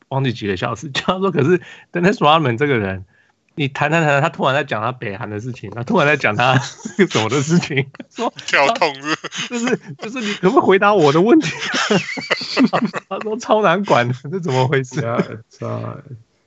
[0.07, 0.87] 忘记几个小时。
[0.95, 1.59] 他说可是
[1.91, 3.03] Dennis Rodman 这个人，
[3.55, 6.55] 你谈谈谈，他突然在讲他北韩的事情，他突然在讲他
[7.09, 11.49] 什么的事情，说 跳痛是，就是就是你可不可以回答我的问题？
[13.09, 16.01] 他说超难管的，这怎么回事？Yeah, it's, uh,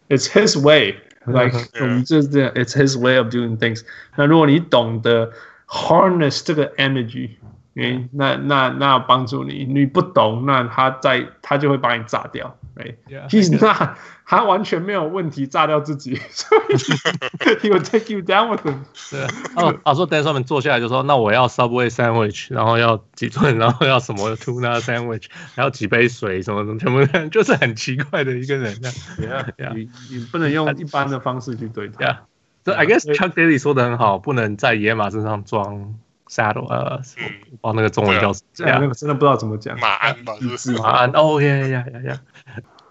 [0.09, 0.97] it's his way.
[1.25, 3.83] Like，我们就是这样，It's his way of doing things。
[4.17, 5.31] 那如果你懂得
[5.67, 7.31] harness 这个 energy，
[7.75, 9.65] 嗯，那那那帮助你。
[9.65, 12.57] 你不懂，那他在他就会把你炸掉。
[12.79, 16.75] Right？He's not，他完全没有问题炸掉自己， 所以
[17.57, 18.77] he will take you down with him。
[19.11, 19.23] 对，
[19.57, 25.25] 哦，啊，说等下上面坐下来就说，那我要 Subway sandwich，然后要几寸， 然后要什么 tuna sandwich，
[25.55, 28.75] 还要几杯水，什么什么，全部就是很奇怪的一个人。
[28.77, 32.05] Yeah，你你不能用一般的方式去对他。
[32.05, 32.17] Yeah，
[32.65, 35.95] 所以 I guess Chuck Daly 说的很好，不能在野马身上装
[36.29, 36.67] saddle。
[36.69, 37.01] 呃，
[37.61, 38.71] 我那个中文叫什么？
[38.81, 39.79] 那个真的不知道怎么讲。
[39.81, 41.11] 马鞍吧，是马鞍。
[41.11, 42.19] 哦，Yeah，Yeah，Yeah，Yeah。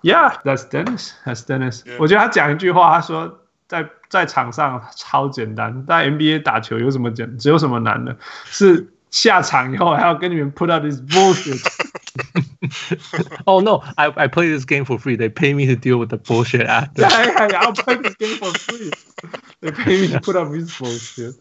[0.04, 1.12] Yeah, that's Dennis.
[1.26, 1.84] That's Dennis.
[2.00, 8.16] 我觉得他讲一句话，他说在在场上超简单，在 NBA 打球有什么简，只有什么难的？
[8.46, 11.60] 是下场以后还要跟你们 put up this bullshit。
[13.46, 15.18] oh no, I I play this game for free.
[15.18, 17.02] They pay me to deal with the bullshit after.
[17.02, 17.62] Yeah, yeah, yeah.
[17.62, 18.92] I'll play this game for free.
[19.62, 21.36] They pay me to put up this bullshit.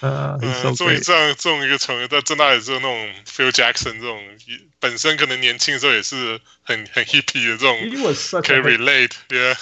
[0.00, 0.38] 呃，
[0.76, 4.20] 所以这样这种一个成员，但真的也是那种 Phil Jackson 这种，
[4.78, 7.76] 本身可能年轻的时候也是很很 hippie 的这种，
[8.42, 9.12] 可以 relate。
[9.28, 9.54] Yeah.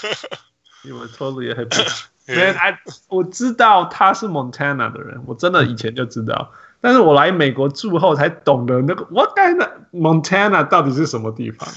[0.84, 2.04] He was totally a hippie.
[2.27, 2.77] Man, I
[3.09, 6.51] 我知道他是 Montana 的人，我真的以前就知道。
[6.79, 11.67] 但是我来美国住后才懂得那个 What kind of Montana 到底是什么地方？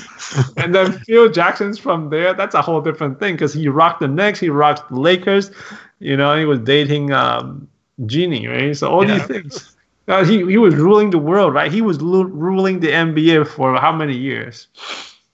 [0.57, 2.35] And then Phil Jackson's from there.
[2.35, 5.51] That's a whole different thing because he rocked the Knicks, he rocked the Lakers.
[5.99, 7.69] You know, he was dating um,
[8.05, 8.77] Jeannie, right?
[8.77, 9.19] So all yeah.
[9.19, 9.77] these things.
[10.09, 11.73] Uh, he he was ruling the world, right?
[11.73, 14.69] He was ruling the NBA for how many years?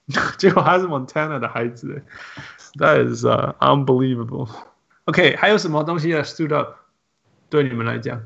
[0.38, 2.02] 结果他是 Montana 的孩子，
[2.78, 4.48] That is uh, unbelievable.
[5.07, 6.75] OK，还有什么东西要 stood up？
[7.49, 8.23] 对你们来讲？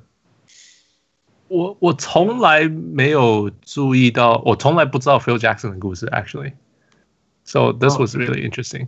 [1.48, 8.88] 我我从来没有注意到，我从来不知道 Phil Jackson 的故事，actually，so this was really interesting。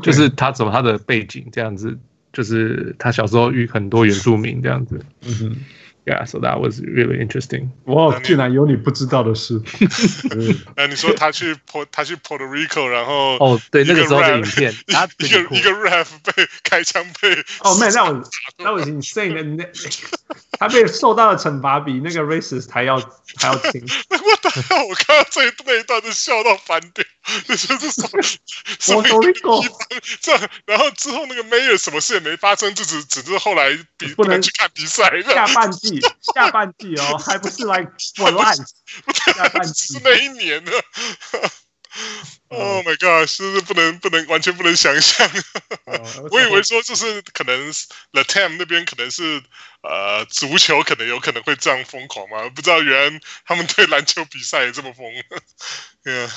[0.00, 1.98] 就是他怎么他的背景这样子，
[2.32, 5.04] 就是他小时候遇很多原住民这样子。
[5.26, 5.56] 嗯哼。
[6.06, 7.70] Yeah, so that was really interesting.
[7.86, 9.60] 哇，竟然有你不知道的事。
[10.76, 18.22] 哎，你说他去 Port 他去 Puerto Rico，然后哦，对，那个时候的影片， 他一个一个 rap 被开枪被哦，man，那我
[18.58, 19.68] 那我 insane 的那
[20.60, 22.96] 他被受到的惩罚比那个 racist 还要
[23.38, 23.84] 还要轻。
[24.08, 27.04] 我等下我看到这那一段就笑到翻掉，
[27.48, 28.22] 就是什么
[28.78, 29.60] 什么地方
[30.20, 35.95] 这样，然后之后那个 Mayor 什么事也没发生，就只只是后来比不能去看比赛，下半季。
[36.34, 38.66] 下半季哦， 还不是 like for life。
[39.34, 40.72] 下半季是那一年呢
[42.48, 43.26] ？Oh my god！
[43.26, 45.28] 是不是不能不能完全不能想象？
[46.30, 47.72] 我以为说就是可能
[48.12, 49.42] The Tam 那边可能是
[49.82, 52.48] 呃足球可能有可能会这样疯狂嘛？
[52.50, 55.06] 不知道原来他们对篮球比赛也这么疯。
[56.04, 56.30] yeah.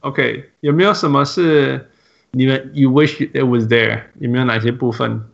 [0.00, 1.90] OK，有没有什么是
[2.32, 4.06] 你们 You wish it was there？
[4.20, 5.30] 有没有哪些部分？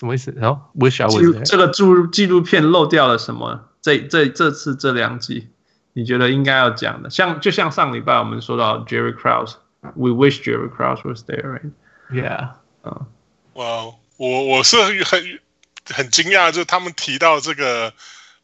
[0.00, 0.32] 什么意思？
[0.34, 1.44] 然后 Wish I was there？
[1.44, 3.68] 这个纪纪录片漏掉了什么？
[3.82, 5.50] 这这这次这两集？
[5.92, 13.06] 你觉得应该要讲的，像就像上礼拜我们说到 Jerry Krause，We wish Jerry Krause was there，right？Yeah，嗯，
[13.52, 15.40] 哇，我我是很
[15.84, 17.92] 很惊讶，就他们提到这个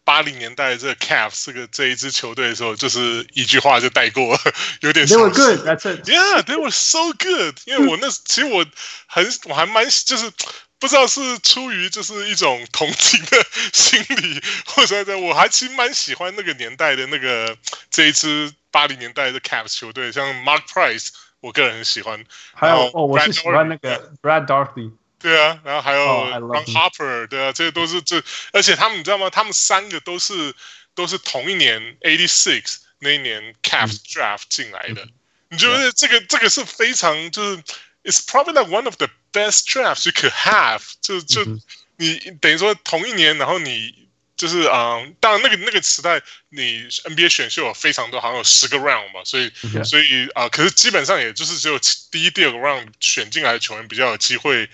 [0.04, 4.38] 八零年代这个 Cavs 这个这一支球队的时候，就是一句话就带过，
[4.80, 5.06] 有点。
[5.06, 5.66] They were good.
[5.66, 6.06] That's it.
[6.06, 7.54] Yeah, they were so good.
[7.64, 8.66] 因为我那其实我
[9.06, 10.30] 很我还蛮就是。
[10.78, 17.56] 不知道是出于就是一种同情的心理，或者在我还其实蛮喜欢那个年代的那个
[17.90, 21.08] 这一支八零年代的 Caps 球队，像 Mark Price，
[21.40, 22.24] 我个人很喜欢。
[22.52, 24.92] 还有哦，我是喜欢那个 Brad Daugherty。
[25.18, 28.22] 对啊，然后还有 Ron Harper，对啊，这些都是这，
[28.52, 29.30] 而且他们你知道吗？
[29.30, 30.54] 他们三个都是
[30.94, 35.08] 都是同一年 eighty six 那一年 Caps draft 进来的。
[35.48, 37.62] 你觉得这个这个是非常就是
[38.04, 41.20] ？It's probably like one of the best drafts you could have 就。
[41.20, 41.60] 就就
[41.98, 44.06] 你等于说同一年，然后你
[44.36, 46.20] 就是嗯，当然那个那个时代，
[46.50, 49.50] 你 NBA 选秀有非常多，好像有十个 round 嘛，所以.
[49.82, 51.80] 所以啊、呃，可是基本上也就是只有
[52.10, 54.68] 第一、第二个 round 选进来的球员比较有机会，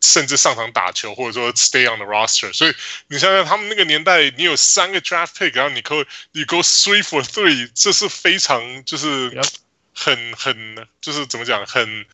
[0.00, 2.52] 甚至上场打球，或者说 stay on the roster。
[2.52, 2.74] 所以
[3.08, 9.36] 你想想，他们那个年代，你有三个 draft pick，然后你可以你 go three for three，这是非常就是
[9.92, 12.06] 很很就是怎么讲很。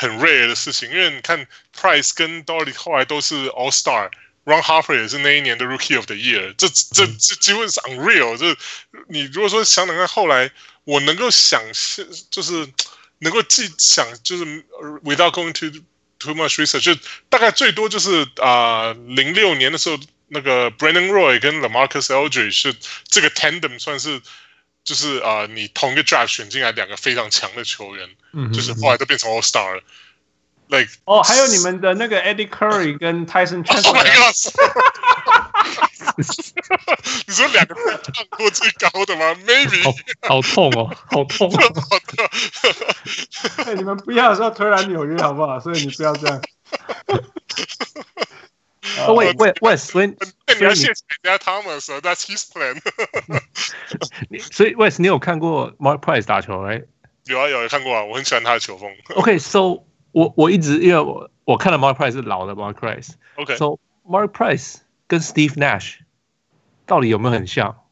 [0.00, 1.46] 很 rare 的事情，因为你看
[1.78, 8.38] Price 跟 Daugherty 后来都是 All Star，Ron Harper 也是那一年的 Rookie of the Year，这这这几乎是 unreal。
[8.38, 8.56] 就是
[9.08, 10.50] 你如果说想想看，后来
[10.84, 12.66] 我能够想象，就是
[13.18, 14.44] 能够记想，就是
[15.04, 15.84] without going to
[16.18, 16.94] too much research，就
[17.28, 19.98] 大概最多就是啊，零六年的时候，
[20.28, 22.74] 那个 Brandon Roy 跟 LaMarcus Aldridge 是
[23.06, 24.22] 这个 tandem 算是。
[24.84, 29.82] 就是啊、呃，你同一个 draft 选进来两个非常强的球员，嗯、哼就是后来都变成 All Star 了。
[30.68, 33.88] Like 哦，还有你们的那个 Eddie Curry 跟 Tyson Chandler。
[33.88, 34.34] Oh my God！
[37.26, 39.92] 你说两个看过最高的吗？Maybe 好。
[40.28, 41.58] 好痛哦，好痛、哦！
[41.90, 42.24] 好痛！
[43.66, 45.58] 哎，你们不要说推来纽约好不好？
[45.58, 46.40] 所以你不要这样。
[49.06, 52.80] 哦，喂喂喂，所以你要谢谢人家 Thomas，That's his plan。
[54.52, 56.82] 所以 Wes，你有看过 Mark Price 打球哎？
[57.26, 58.90] 有啊有，有看过啊，我很喜欢他的球风。
[59.14, 59.82] OK，so、okay,
[60.12, 63.10] 我我一直因为我我看的 Mark Price 是老的 Mark Price。
[63.36, 65.98] OK，so、Mark Price 跟 Steve Nash
[66.86, 67.84] 到底有没有很像？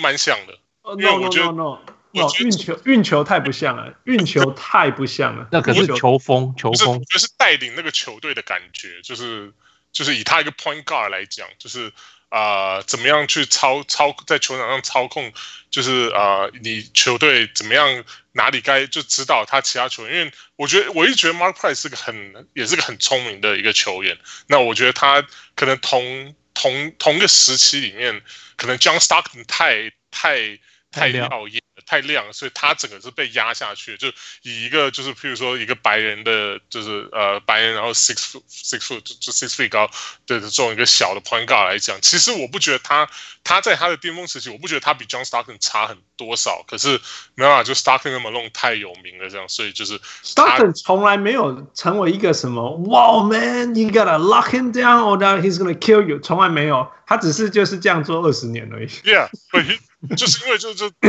[0.00, 0.58] 蛮像的。
[0.82, 5.48] Oh, no no no no，运球运球太不像了，运球太不像了。
[5.50, 9.52] 那可是球风球风，就是带领那个球队的感觉，就是。
[9.94, 11.90] 就是以他一个 point guard 来讲，就是
[12.28, 15.32] 啊、怎么样去操操在球场上操控，
[15.70, 20.16] 就是啊、你球队怎么样，哪里该就指导他其他球员。
[20.16, 24.18] 因为我觉得我一直觉得 Mark Price 是个很也是个很聪明的一个球员。
[24.48, 25.24] 那我觉得他
[25.54, 28.20] 可能同同同个时期里面，
[28.56, 30.58] 可能 John Stockton 太太
[30.94, 31.62] 太耀眼。
[31.86, 33.96] 太亮，所以他整个是被压下去。
[33.98, 34.08] 就
[34.42, 39.86] 以一个就是，譬如说一个白人的，就是呃白人，然后 six foot six foot 就就 six feet 高
[40.26, 43.06] 的这种一个小的 point guard 来讲，其实我不觉得他
[43.42, 46.64] 他在他的巅峰时期，我不觉得他比 John Stockton 差很多少。
[46.66, 46.98] 可是
[47.34, 56.06] 没办法，就 Stockton 那么弄太有名了，这样，所以就是 Stockton 从来没有成为一个什么 Wow man，you gotta lock him down or that he's gonna kill
[56.06, 58.88] you，从来没有，他只是就是这样做二十年而已。
[58.88, 59.78] Yeah，but he
[60.16, 60.90] 就是因为就就。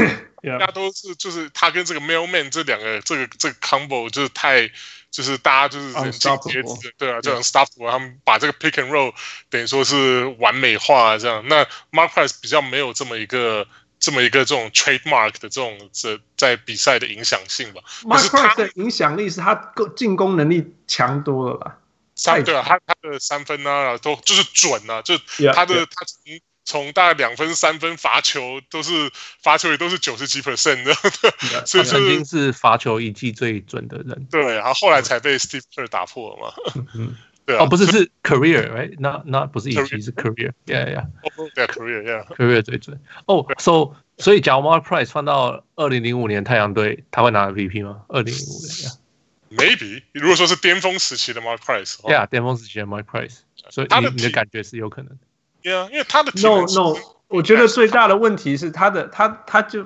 [0.46, 4.70] 大家都是就是他跟这个 Mailman 这两个这个这个 combo 就是太
[5.10, 9.12] 就是大家就是人尽皆知，对啊，这样 Unstoppable 他们把这个 pick and roll
[9.50, 11.44] 等于说是完美化这样。
[11.48, 13.66] 那 Mark Price 比较没有这么一个
[14.00, 17.82] 这么一个这种 trademark 的这种这在比赛的影响性吧。
[18.04, 21.80] Mark Price 的影响力是他进攻能力强多了吧？
[22.14, 25.18] 三对啊，他他的三分啊都就是准啊，就
[25.56, 25.88] 他的 yeah, yeah.
[25.90, 26.40] 他从。
[26.66, 29.12] 从大概两分、三分罚球都是
[29.42, 30.94] 罚球也都是九十几 percent 的，
[31.66, 34.28] 所以曾经是罚球一记最准的人。
[34.32, 36.84] 对，然后后来才被 Steve Kerr 打破了嘛。
[36.96, 37.64] 嗯， 对啊。
[37.64, 38.96] 哦，不是，是 career，right？
[38.98, 41.06] 那那不是一记，是 career，yeah，yeah。
[41.54, 43.00] 对，career，yeah，career 最准。
[43.28, 48.02] 哦，so 所以假如 Mark Price 放到二零零五年太阳队，他会拿 MVP 吗？
[48.08, 48.60] 二零零五
[49.60, 50.02] 年，maybe。
[50.14, 53.38] 如果说是巅峰时期的 Mark Price，yeah，巅峰时期的 Mark Price，
[53.70, 55.16] 所以你你的感觉是有可能。
[55.66, 56.96] 对啊，因为他的 no no，
[57.28, 59.84] 我觉得最大的问题是他的他他就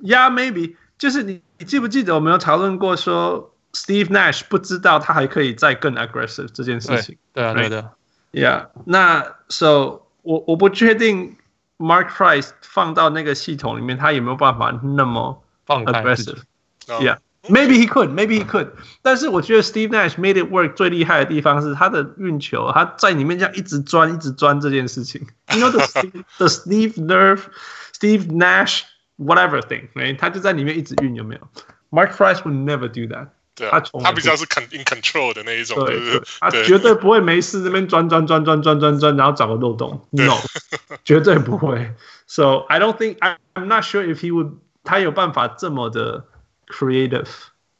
[0.00, 7.18] ，Yeah maybe，就是你你记不记得我们有讨论过说 Steve Nash 不知道他还可以再更 aggressive 这件事情？
[7.32, 7.90] 对，对啊，对的。
[8.30, 11.36] Yeah，那 So 我我不确定
[11.76, 17.18] Mark Price 放到那个系统里面，他有没有办法那么 aggressive？Yeah。
[17.49, 18.69] Maybe he could, maybe he could.
[19.01, 25.25] 但是我觉得 Steve Nash made it work 最厉害的地方是他的运球，他在里面这样一直钻，一直钻这件事情。
[25.51, 27.41] You know the Steve, the Steve Nerve,
[27.95, 28.83] Steve Nash,
[29.17, 29.87] whatever thing，
[30.19, 31.41] 他就在里面一直运，有没有？
[31.89, 33.29] Mark Price would never do that。
[33.55, 40.07] 对，他他比较是 in control 的那一种，对，对他绝对不会没事这边钻钻钻钻钻钻钻，然后找个漏洞。
[40.11, 40.37] No，
[41.03, 41.91] 绝对不会。
[42.27, 44.51] So I don't think I'm not sure if he would，
[44.83, 46.25] 他有办法这么的。
[46.66, 47.28] Creative，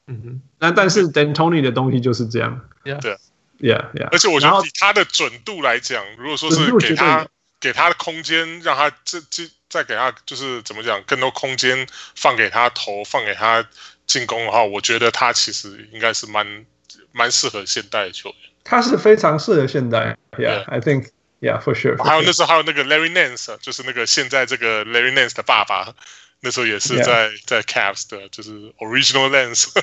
[0.06, 3.16] 嗯哼，那但是 d a n t o n y 的东西就是这样，对
[3.58, 7.26] ，Yeah Yeah，而且我觉得以他的准度来讲，如果说是给他
[7.58, 13.66] 给他的空间，让他这这再给他就是怎么讲，更多空间放给他投，放给他
[14.06, 16.64] 进攻的话，我觉得他其实应该是蛮
[17.10, 18.38] 蛮适合现代的球员。
[18.62, 21.08] 他是非常适合现代，Yeah，I think
[21.40, 22.00] Yeah for sure。
[22.02, 25.94] 还有那时候还有那个 Larry Nance，就是那个现在这个 Larry Nance 的爸爸。
[26.40, 29.68] 那时候也是在.在 Cavs 的，就是 Original Lens。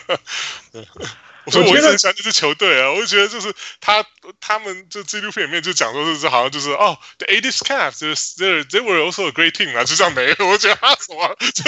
[1.46, 4.06] 我说我一直很喜欢这支球队啊，我就觉得就是他
[4.40, 11.64] 他们就纪录片里面就讲说是好像就是哦，The 80s Cavs 就是 they they were also a great team 啊，就这样没了， 我觉得他什么 就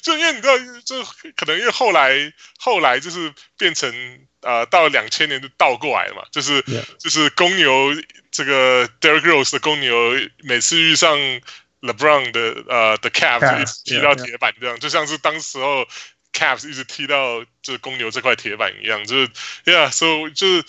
[0.00, 1.04] 就因为你知道，就
[1.36, 3.92] 可能因为后来后来就是变成
[4.40, 6.64] 呃到了两千年就倒过来了嘛，就是.
[6.98, 7.94] 就是公牛
[8.30, 11.18] 这个 Derrick Rose 的公牛每次遇上。
[11.80, 15.86] LeBron 的呃的 Cavs 一直踢到铁板这样，就像是当时候
[16.32, 19.28] Cavs 一直踢到就是公牛这块铁板一样，就是
[19.64, 20.64] ，Yeah，so 就是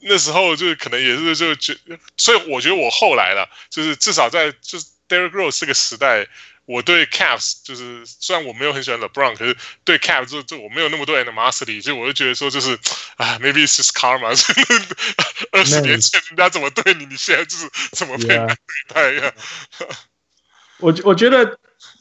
[0.00, 1.76] 那时候就是可能也是就觉，
[2.16, 6.26] 所以我觉得我后来了，就是至少在就是 Derrick Rose 这个时代，
[6.66, 12.78] 我对 Cavs 就是虽然我没有很喜欢 LeBron，可是对 Cavs 就就我没有那么多 animosity，就我就觉得说就是
[13.16, 14.28] 啊，maybe it's just karma，
[15.52, 18.56] 二十年前人家怎么对你，你现在就是怎么被对
[18.88, 19.32] 待呀。
[20.79, 21.57] 我我觉得，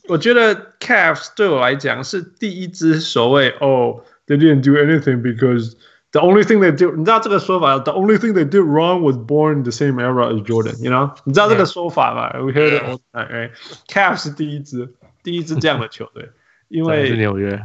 [0.09, 5.75] 我觉得 Cavs 对我来讲是第一支所谓哦，they didn't do anything because
[6.13, 7.79] the only thing they did，你知道这个说法？
[7.79, 11.13] The only thing they did wrong was born in the same era as Jordan，you know？
[11.25, 12.31] 你知道这个说法吗？
[12.41, 16.31] We heard it all the time，right？Cavs 是第一支，第一支这样的球队，
[16.69, 17.61] 因为是纽约。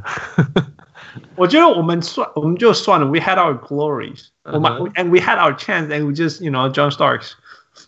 [1.36, 3.06] 我觉得我们算，我们就算了。
[3.06, 7.34] We had our glories，我们，and we had our chance，and we just you know John Starks。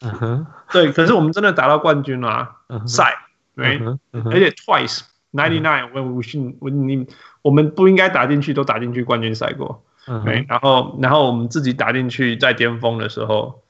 [0.03, 2.49] 嗯哼，对，可是我们真的打到冠军了，
[2.87, 3.15] 赛，
[3.57, 3.81] 对，
[4.13, 5.01] 而且 twice
[5.33, 7.07] ninety nine when we should，你
[7.43, 9.83] 我们不应该打进去，都打进去冠军赛过，
[10.25, 13.63] 对，然后然后我们自己打进去在巅峰的时候，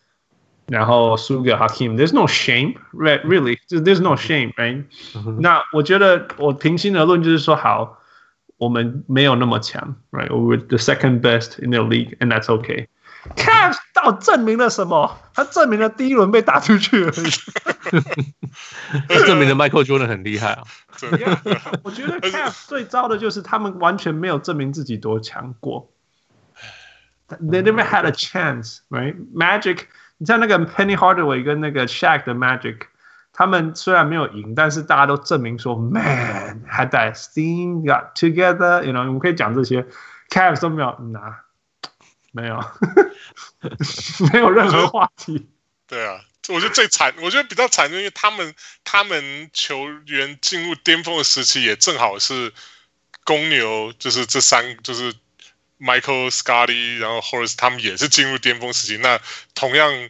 [0.69, 4.85] 然后输给 Hakeem，there's no shame，really，just there's no shame，right？
[5.41, 7.99] 那我觉得我平心而论就是说，好，
[8.57, 12.87] 我们没有那么强，right？We were the second best in the league，and that's okay。
[13.37, 15.19] Cavs 到证明了什么？
[15.35, 17.31] 他证明了第一轮被打出去而已。
[19.09, 20.63] 他证明了 Michael Jordan 很厉害啊！
[21.83, 25.91] 我觉得 Cavs 最糟的就是他们完全没有证明自己多强过。
[27.29, 29.15] They never had a chance, right?
[29.35, 29.83] Magic，
[30.19, 32.79] 你像那个 Penny Hardaway 跟那个 Shaq 的 Magic，
[33.33, 38.83] 他们虽然没有赢，但是大家都证明说，Man had that steam, got together。
[38.83, 39.87] You know，我们可以讲这些
[40.31, 41.41] ，Cavs 都没有拿。
[42.33, 42.59] 没有，
[44.33, 45.49] 没有任何话题。
[45.87, 48.55] 对啊，我觉得最惨，我觉得比较惨，因为他们
[48.85, 52.53] 他们球员进入巅峰的时期，也正好是
[53.25, 55.15] 公牛，就是这三，就是
[55.79, 58.97] Michael Scotty，然后 Horace 他们也是进入巅峰时期。
[58.97, 59.21] 那
[59.55, 60.09] 同样。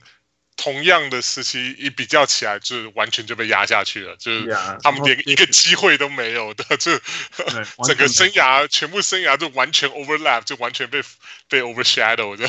[0.63, 6.93] 同样的时期一比较起来，就完全就被压下去了，就是他们连一个机会都没有的， 就
[7.83, 11.03] 整个生涯全部生涯就完全 overlap，就完全被
[11.49, 12.47] 被 overshadow 的。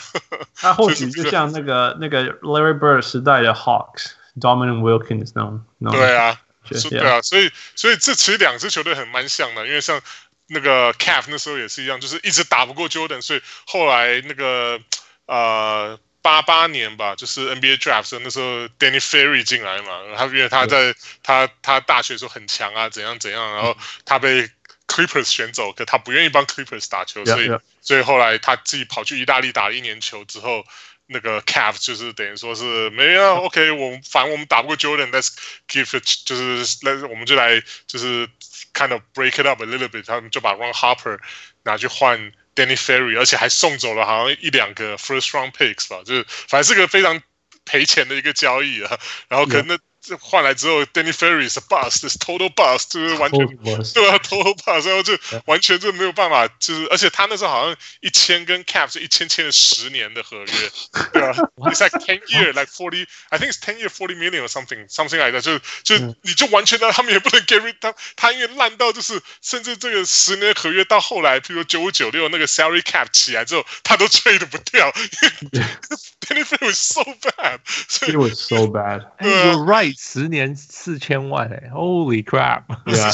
[0.53, 5.63] 他或许 就像那个那个 Larry Bird 时代的 Hawks，Dominique Wilkins 那种。
[5.89, 10.01] 对啊，对啊，所以所以这其实两支球队很蛮像的，因为像
[10.47, 14.81] 那个 Cavs 那时候也是一样，就是一直打不过 Jordan，所以后来那个
[15.27, 15.97] 呃。
[16.21, 20.93] 八八年吧，就是 NBA Draft 那时候，Danny Ferry 进来嘛，他因为他在
[21.23, 24.49] 他他大学的时候很强啊，怎样怎样，然后他被
[24.87, 27.49] Clippers 选走，可他不愿意帮 Clippers 打球，所以
[27.81, 30.63] 所以后来他自己跑去意大利打了一年球之后，
[31.07, 35.29] 那个 Cavs 就是等于说是没有 OK，我们反正我们打不过 Jordan，Let's
[35.67, 38.29] give it 就是那我们就来就是
[38.73, 41.17] kind of break it up a little bit，他们就把 Ron Harper
[41.63, 42.31] 拿去换。
[42.55, 47.21] Danny Ferry，而且还送走了好像一两个 first round picks 吧，就是反正是个非常
[47.65, 48.99] 赔钱的一个交易啊。
[49.29, 53.45] 然后可能那这换来之后，Danny Ferry 是 bust，是 total bust，就是完全
[53.93, 60.71] 对啊，total bust，然后就完全就没有办法，就是而且他那时候好像一签跟 Cap 是一签签了十年的合约，
[61.13, 65.37] 对啊，It's like ten year like forty，I think it's ten year forty million or something something like
[65.37, 74.91] that，就就你就完全的他们也不能 get rid 他，他因为烂到就是甚至这个十年合约到后来，譬如九五九六那个 salary cap 起来之后，他都 trade 不掉
[76.21, 82.63] ，Danny Ferry was so bad，It was so bad，对十年四千万哎，Holy crap！
[82.85, 83.11] 对啊，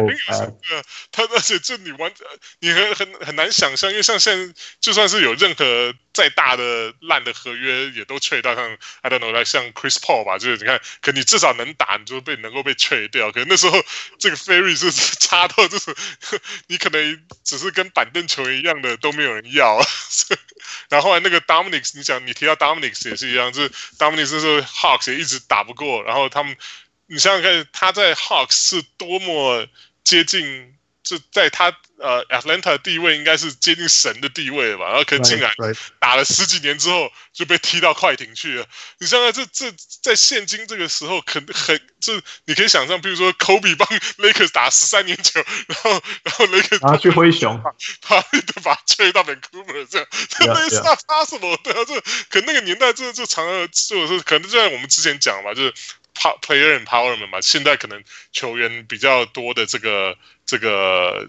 [0.00, 0.82] 等一下，
[1.12, 2.12] 他而且这你完，
[2.60, 13.30] 你很很很难想象，因为像现在就算是有任何再大的烂的合约，也都 trade 到像 I don't know，来像 Chris Paul 吧，就是你看，可你至少能打，你就被能够被 trade 掉。
[13.32, 13.82] 可那时候
[14.18, 15.94] 这个 Ferry 就是 差到就是
[16.68, 19.80] 你可能只是跟板凳球员一样的都没有人要。
[20.88, 25.95] 然后后来那个 Dominic，你讲你提到 Dominic 也是一样，就是 Dominic 那时候 Hawks 也一直打不过。
[26.02, 26.56] 然后他们，
[27.06, 29.66] 你想想看，他在 Hawks 是多么
[30.04, 30.75] 接近，
[31.06, 34.88] 就在他呃 Atlanta 的地位应该是接近神的地位了吧？
[34.88, 35.48] 然后可能竟然
[36.00, 38.66] 打了十几年之后就被踢到快艇去了。
[38.98, 43.88] 你想想这这在现今这个时候，肯很就你可以想象，比如说 Kobe 帮
[44.18, 45.90] Lakers 打十三年球，然后
[46.24, 47.62] 然后 Lakers 然后去灰熊，
[48.02, 55.72] 他他把他吹到 Vancouver 这样，这那是 not possible 对啊，这可那个年代这这常常就是可能就像我们之前讲嘛，就是
[56.16, 58.02] player empowerment 嘛，现在可能
[58.32, 60.16] 球员比较多的这个
[60.46, 61.28] 这个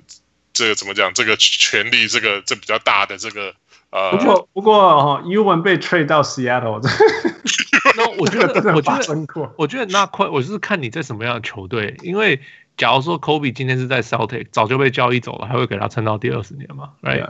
[0.53, 3.53] 这个怎么讲，这个权力这个这比较大的这个
[3.89, 6.81] 呃，不过不过哈，Ewing 被 trade 到 Seattle，
[7.97, 12.39] 那我觉得我觉得我觉得那快，我是看你在什么样的球队，因为
[12.77, 17.29] 假如说 Kobe 今天是在 Celtic，早就被交易走了，还会给他撑到第二十年嘛？Right？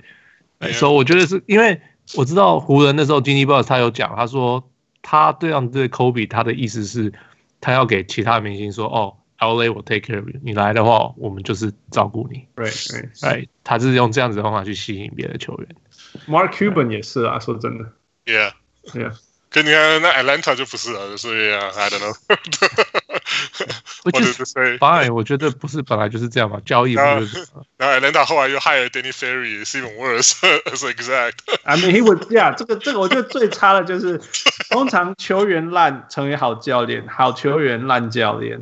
[0.74, 1.82] 所以我觉得是因为
[2.16, 4.70] 我知道湖人那时候 Jeanie Buss 他有讲，他说
[5.02, 7.14] 他对上对 Kobe，他的意思是。
[7.60, 13.48] 他要给其他明星说：“哦，LA 我 take care of you，你来的话，我们就是照顾你。” Right, right, right。
[13.64, 15.68] 他是用这样子的方法去吸引别的球员。
[16.28, 17.86] Mark Cuban 也是啊，说真的。
[18.26, 18.52] Yeah,
[18.94, 19.18] yeah。
[19.50, 23.07] 跟你看那 Atlanta 就不是了，所以啊，I don't know。
[24.05, 24.33] 我觉得
[24.78, 27.47] fine，我觉得不是本来就是这样嘛，交易不是。
[27.76, 30.33] 然后 Atlanta 后来又 hire Danny Ferry，是 even worse
[30.64, 34.20] as exact。I mean he would yeah，这个这个我觉得最差的就是，
[34.70, 38.59] 通常球员烂成为好教练，好球员烂教练，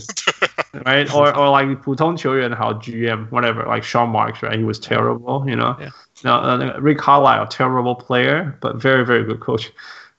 [0.85, 5.57] right or or like 普通球员好 GM whatever like Sean Marks right he was terrible you
[5.57, 5.77] know，
[6.23, 9.69] 然后呃那个 Rick Carlisle terrible player but very very good coach。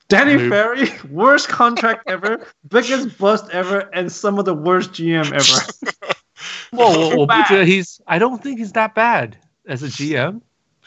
[0.08, 5.62] Danny Ferry, worst contract ever, biggest bust ever, and some of the worst GM ever.
[6.74, 8.02] well, well, he's.
[8.06, 10.42] I don't think he's that bad as a GM.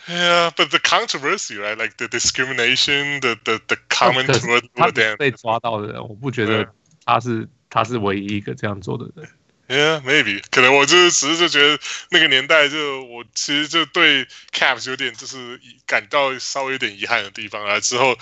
[0.07, 1.79] Yeah, but the controversy, right?
[1.79, 6.69] Like the discrimination, the the the comment toward 他被抓到的人，我不觉得
[7.07, 9.27] 他是他是唯一一个这样做的人。
[9.69, 18.15] Yeah, maybe 可能我就是只是就觉得那个年代就我其实就对 Cavs 有点就是感到稍微有点遗憾的地方啊，之后。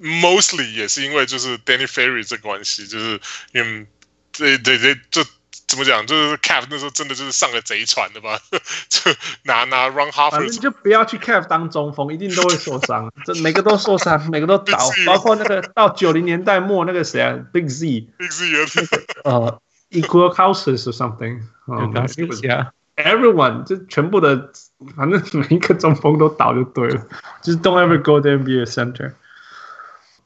[0.00, 3.20] Mostly 也是因为就是 Danny Ferry 这关系，就是
[3.52, 3.86] 因为
[4.32, 5.22] 对对对，就
[5.68, 8.40] 怎么讲，就是 Cap 那时候真的就是上了贼船的吧？
[8.88, 9.12] 就
[9.42, 19.60] 拿拿 Ron Harper，反正就不要去 Cap 当中锋，一定都会受伤，这每个都受伤，每个都倒，包括那个到九零年代末那个谁啊，Big Z，Big Z，呃，
[19.90, 24.50] Equal Houses or something，嗯，Yeah，Everyone 就全部的，
[24.96, 27.06] 反正每一个中锋都倒就对了，
[27.42, 29.12] 就是 Don't ever go there and be a center。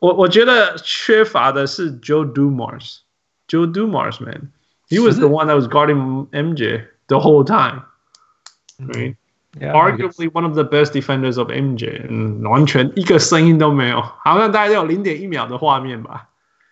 [0.01, 4.51] 我我觉得缺乏的是 Joe Dumars。Joe Dumars, man,
[4.89, 7.83] he was the one that was guarding MJ the whole time.
[8.79, 9.17] Right?
[9.59, 16.29] Yeah, Arguably one of the best defenders of MJ，嗯，完全一个声音都没有，好像大概有零点一秒的画面吧。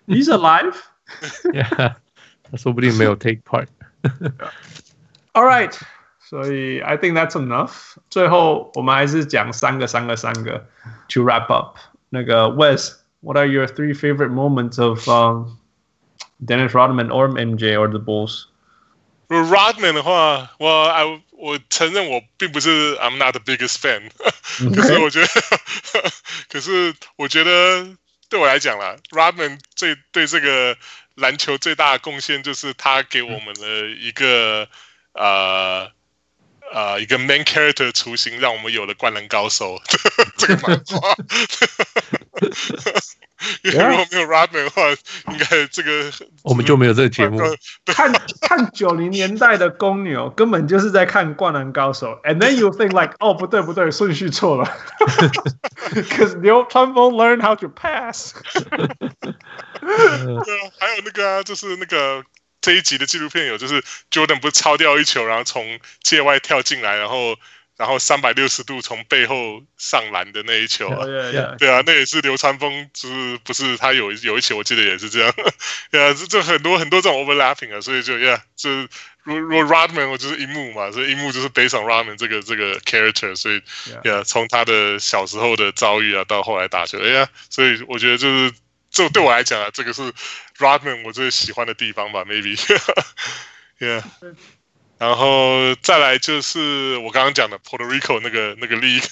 [0.07, 0.75] He's alive.
[1.53, 1.95] yeah，
[2.43, 3.69] 他说不定没有 take part.
[5.33, 5.75] All right，
[6.19, 7.95] 所以 I think that's enough。
[8.11, 10.66] 最后我们还是讲三个三个三个
[11.09, 11.79] to wrap up。
[12.11, 12.98] 那个 Wes。
[13.21, 15.59] What are your three favorite moments of um,
[16.45, 18.49] Dennis Rodman or MJ or the Bulls?
[19.29, 24.11] Rodman 的话，我 I 我承认我并不是 I'm not the biggest fan，
[24.75, 25.29] 可是我觉得，
[26.51, 27.97] 可是我觉得
[28.29, 30.77] 对我来讲啦，Rodman 最对这个
[31.15, 34.69] 篮球最大的贡献就是他给我们的一个
[35.15, 35.91] 呃
[36.74, 39.80] 呃一个 main character 的雏形，让我们有了灌篮高手
[40.38, 41.16] 这个漫画。
[43.64, 44.82] 因为如果没有 Rodman 的话，
[45.32, 46.12] 应该这个
[46.44, 47.40] 我们就没有这个节目。
[47.88, 52.20] 看看九零年代的公牛，根本就是在看灌篮高手。
[52.26, 54.78] And then you think like，哦，不对不对，顺序错了。
[55.94, 58.34] Because 流川枫 learn how to pass。
[58.60, 58.82] 对
[59.96, 62.22] 啊，还有那个啊，就是那个
[62.61, 67.38] 这一集的纪录片有，就是 Jordan 不是抄掉一球，然后从界外跳进来，然后。
[67.80, 71.06] 然后三百六十度从背后上篮的那一球啊，
[71.57, 75.34] 对啊，那也是流川枫，就是不是他有有一球，我记得也是这样，
[75.90, 78.69] 对啊，这这很多很多这种 overlapping 啊，所以就 yeah，就
[79.23, 83.61] 如如 Rodman 我就是樱木嘛，所以樱木就是 based on Rodman 这个这个 character，所以
[84.03, 88.52] yeah，从他的小时候的遭遇啊，到后来打球，哎呀，所以我觉得就是
[88.91, 90.14] 这对我来讲啊，这个是
[90.57, 94.03] Rodman 我最喜欢的地方吧，maybe，yeah。
[94.99, 99.07] 然后再来就是我刚刚讲的 Puerto Rico 那个那个 league，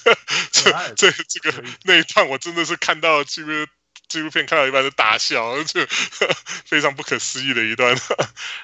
[0.51, 3.65] 这这这个那一段我真的是看到这个
[4.09, 5.79] 纪录片看到一半就大笑，就
[6.67, 7.97] 非常不可思议的一段。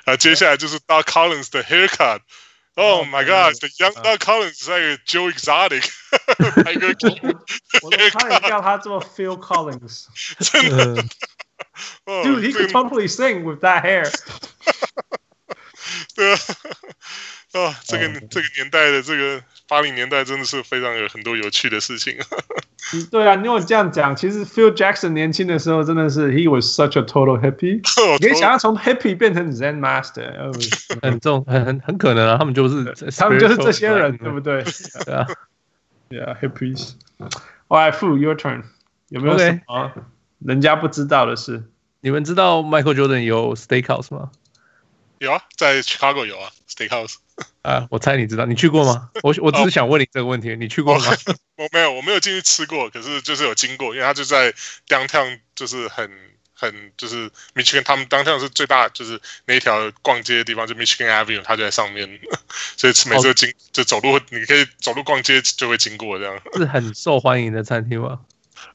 [0.03, 1.63] 啊，接下来就是 Doc Collins 的
[2.74, 5.90] haircut，Oh my God，the young Doc Collins 是那个 Joe Exotic，
[6.72, 6.88] 一个
[7.82, 10.06] 我都差点叫他做 Phil Collins，
[10.38, 11.02] 真 的，
[12.04, 14.10] Dude，he could totally sing with that hair。
[16.14, 16.38] 对 啊，
[17.53, 22.17] 啊，这个这个年代的这个八零年代真的是非常有很多有趣的事情。
[23.11, 27.81] 对啊，因为这样讲，其实 Phil Jackson 年轻的时候真的是 He was such a total hippie。
[28.19, 30.51] 你可以想要从 hippie 变成 Zen Master，
[31.01, 32.83] 很重，很很很可能啊，他们就是
[33.17, 34.63] 他们就是这些人，对不对？
[35.05, 35.27] 对啊
[36.09, 36.93] ，Yeah，hippies。
[37.69, 38.63] Alright, Fu, your turn。
[39.09, 39.91] 有没有什么
[40.39, 41.63] 人家不知道的事？
[42.01, 44.31] 你们知道 Michael Jordan 有 Steakhouse 吗？
[45.19, 46.49] 有啊，在 Chicago 有啊
[46.87, 47.15] ，Steakhouse。
[47.63, 49.09] 啊，我猜你知道，你去过吗？
[49.23, 51.05] 我我只是想问你这个问题，你去过吗？
[51.57, 54.53] 我没有，我没有进去吃过，可是就是有经过，因为他就在
[54.87, 56.11] Downtown，就是很
[56.53, 62.07] 很就是 Michigan，他们 Downtown 是最大，就是那一条逛街的地方，就 Michigan Avenue，它就在上面，
[62.77, 66.39] 所以每次经、哦、就走路，你可以走路逛街就会经过这样。
[66.55, 68.19] 是很受欢迎的餐厅吗？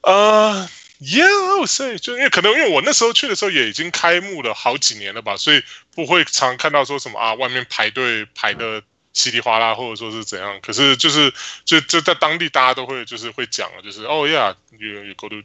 [0.03, 0.69] 呃。
[1.01, 5.63] Yeah，所以就因为可能因为我那时候去的时候也已经开幕了好几年了吧，所以
[5.95, 10.59] 不会常看到说什么啊，外面排队排的稀里哗啦，或者说是怎样。
[10.61, 11.33] 可是就是
[11.65, 15.37] 就就在当地大家都会就是会讲，就是哦，Yeah，you you go to，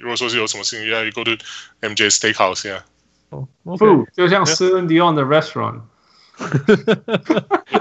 [0.00, 1.32] 如果说是有什么事情，Yeah，you go to
[1.82, 2.80] MJ Steakhouse，Yeah。
[3.28, 3.86] 哦，OK，
[4.16, 5.82] 就像 Celine Dion 的 restaurant。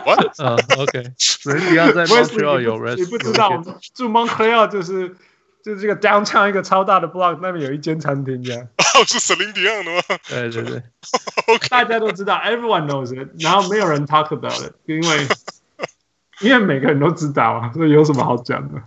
[0.03, 0.37] What？
[0.41, 2.95] 啊，OK，Celine Dion 在 Montreal 有 restaurant。
[2.97, 3.63] 你不知道，
[3.95, 5.15] 住 Montreal 就是。
[5.63, 8.61] 就是这个 downtown 一个超大的 block，那边有一间餐厅，这样。
[8.61, 10.19] 哦，是 Celine Dion 的吗？
[10.27, 10.83] 对对对。
[11.47, 15.27] OK，大家都知道，everyone knows it，然后没有人 talk about it，因为
[16.41, 18.81] 因为每个人都知道啊，所以有什么好讲的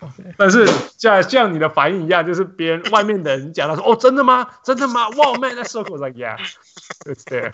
[0.00, 0.34] ？Okay.
[0.36, 0.66] 但是
[0.96, 4.48] 像像你的反应一样，就是别人外面的人讲，他说：“哦，真的吗？
[4.62, 7.52] 真的吗？”哇，man，that circle like yeah，it's there。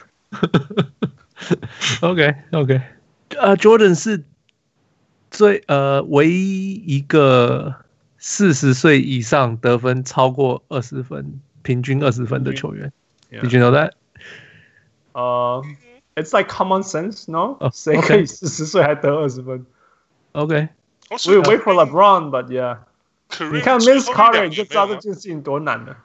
[2.03, 2.81] OK OK，
[3.39, 4.25] 呃、uh,，Jordan 是
[5.31, 7.77] 最呃唯一一个。
[8.25, 12.93] 四十岁以上得分超过二十分，平均二十分的球员
[13.33, 13.91] ，Did you know that？
[15.11, 15.61] 呃、
[16.15, 17.59] uh,，It's like common sense，no？
[17.73, 19.67] 谁可以四十岁还得二十分
[20.31, 20.69] ？OK，
[21.11, 22.79] 我有 wait for LeBron，but yeah，
[23.53, 25.97] 你看 Carter 你就知道这件事情多难了。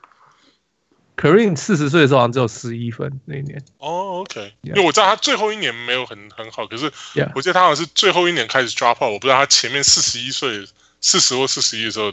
[1.18, 3.64] Kareem 四十岁的时候好像只有十一分那一年。
[3.78, 6.92] 哦、oh,，OK，因为我知道他最后一年没有很很好，可是
[7.36, 10.68] 我记得他好像是最后一年开始 drop out，我不知道他前面四十一岁。
[11.00, 12.12] 四十或四十一的时候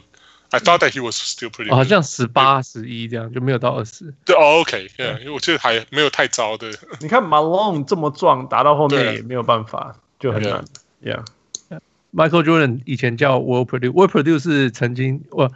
[0.51, 1.77] ，I thought that he was still pretty、哦。
[1.77, 4.15] 好像十八、十一这样，就没有到二十。
[4.25, 6.71] 对、oh,，OK，yeah, 因为我觉得还没有太糟的。
[7.01, 10.65] 你看 Malone 这么壮，打到后面也没有办法，就很难。
[11.03, 11.25] Yeah,
[11.71, 11.81] yeah.
[12.13, 15.51] Michael Jordan 以前叫 World Perdue，Will Perdue 是曾经我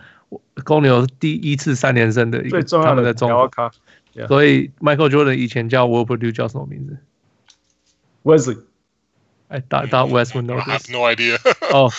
[0.65, 3.71] 公牛第一次三连胜的一个最重要的中锋。
[4.27, 6.97] 所以 Michael Jordan 以前叫 World Perdue 叫什么名字
[8.25, 8.59] ？Wesley。
[9.47, 11.39] 哎，大大 Westwood I have no idea。
[11.73, 11.93] 哦。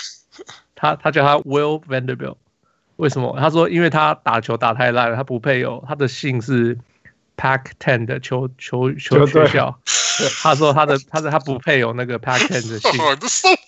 [0.82, 2.38] 他他叫他 Will Vanderbilt，
[2.96, 3.36] 为什么？
[3.38, 6.78] 他说因为他打球打太烂了，他不配有他的姓是
[7.36, 9.78] Pac Ten 的球球球学校。
[10.42, 12.94] 他说他的他的他不配有那个 Pac Ten 的姓，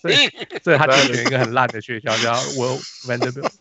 [0.01, 0.29] 所以
[0.63, 3.51] 所以他就选一个很烂的学校叫 Will Vanderbilt。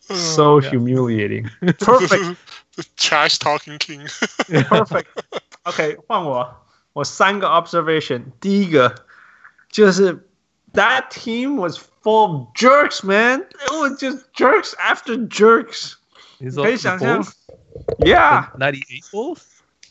[0.00, 1.48] So humiliating.
[1.78, 2.36] Perfect.
[2.98, 4.06] Trash talking king.
[4.68, 5.06] Perfect.
[5.62, 8.24] OK，换我，我三个 observation。
[8.42, 8.94] 第一个
[9.70, 10.28] 就是。
[10.74, 13.41] That team was full of jerks, man.
[13.41, 15.93] It was just jerks after jerks.
[16.37, 17.23] 你可以想象，
[17.99, 19.41] Yeah, ninety eight Bulls.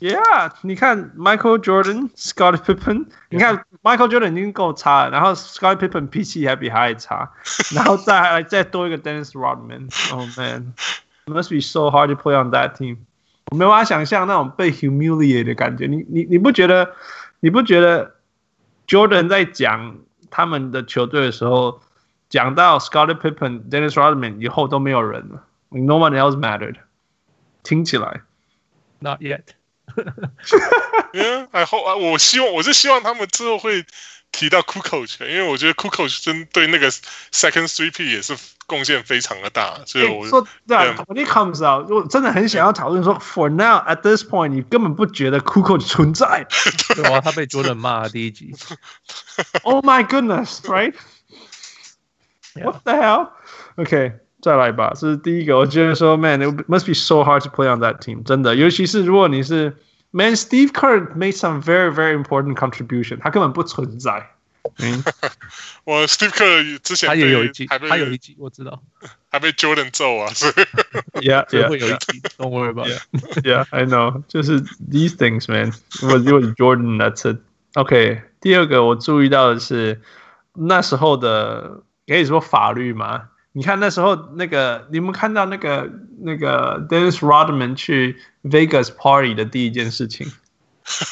[0.00, 7.30] Yeah，你看 Michael Jordan、Scottie Pippen，你看 Michael Jordan 已经够差了，然后 Scottie Pippen 脾气还比他还差，
[7.74, 12.98] 然后再来再多一个 Dennis Rodman。Oh man，it must be so hard to play on that team。
[13.50, 15.86] 我没办法想象那种被 humiliate 的感觉。
[15.86, 16.94] 你你你不觉得？
[17.40, 18.16] 你不觉得
[18.88, 19.98] Jordan 在讲
[20.28, 21.80] 他们的球队的时候，
[22.34, 26.77] 讲到 Scottie Pippen、Dennis Rodman 以后都没有人了，No one else mattered。
[27.61, 28.22] 听起来
[28.97, 29.43] ，Not yet。
[31.14, 33.85] yeah，I hope 啊，我希望我是希望他们之后会
[34.31, 38.35] 提到 Kukoc，因为我觉得 Kukoc 真对那个 Second Three P 也是
[38.65, 46.47] 贡献非常的大，所以我说对啊，When it comes out，我真的很想要讨论说，For now at this point，你根本不觉得 Kukoc 存在，
[46.95, 48.55] 对啊，他被 Jordan 骂第一集
[49.61, 50.03] ，Oh my
[52.55, 54.12] goodness，right？What the hell？OK。
[54.40, 55.59] 再来吧，这是第一个。
[55.59, 58.22] 我觉得说，Man，it must be so hard to play on that team。
[58.22, 59.76] 真的，尤其是如果你是，
[60.12, 64.30] Man，Steve Kerr made some very very important contribution，他根本不存在。
[64.78, 65.02] 嗯，
[65.82, 68.80] 我 Steve Kerr 之前他也有一集，他有一集我知道，
[69.28, 70.28] 还被 Jordan 揍啊。
[70.28, 72.20] 所以， Yeah，也会有一集。
[72.38, 74.22] Don't worry about it。Yeah，I know。
[74.28, 75.72] 就是 these things，Man。
[76.00, 80.00] 如果如果 Jordan，that's it。OK，第二个我注意到的是
[80.55, 83.30] 那时候的 可以说法律吗？
[83.55, 85.88] 你看那时候那个，你们看到那个
[86.19, 90.27] 那个 Dennis Rodman 去 Vegas Party 的第一件事情，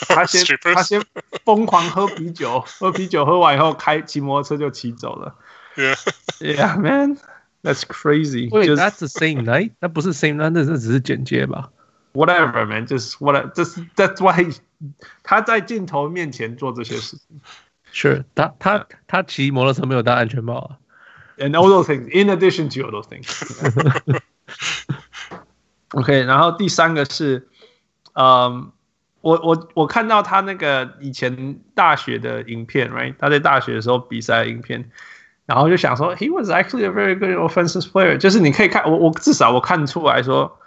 [0.08, 1.04] 他先他先
[1.46, 5.36] 疯狂喝啤酒，喝啤酒喝完以后开骑摩托车就骑走了。
[5.76, 5.96] Yeah,
[6.40, 7.20] yeah, man,
[7.62, 8.50] that's crazy.
[8.50, 9.74] Wait, that's the same night?
[9.80, 11.70] 那不是 same night，那只是剪接吧
[12.14, 14.52] ？Whatever, man, just what，就是 that's why
[15.22, 17.40] 他在镜头面前做这些事情。
[17.92, 20.81] 是，他他他骑摩托车没有戴安全帽啊。
[21.41, 23.29] And all those things, in addition to all those things.
[25.91, 27.47] OK，然后第三个是，
[28.15, 28.73] 嗯，
[29.21, 33.15] 我我我看到他那个以前大学的影片，right？
[33.19, 34.91] 他在大学的时候比赛的影片，
[35.45, 38.17] 然后就想说，he was actually a very good offensive player。
[38.17, 40.59] 就是你可以看我我至少我看出来说，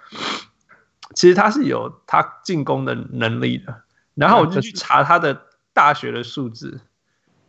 [1.16, 3.82] 其实他是有他进攻的能力的。
[4.14, 5.42] 然后我就去查他的
[5.74, 6.80] 大学的数字，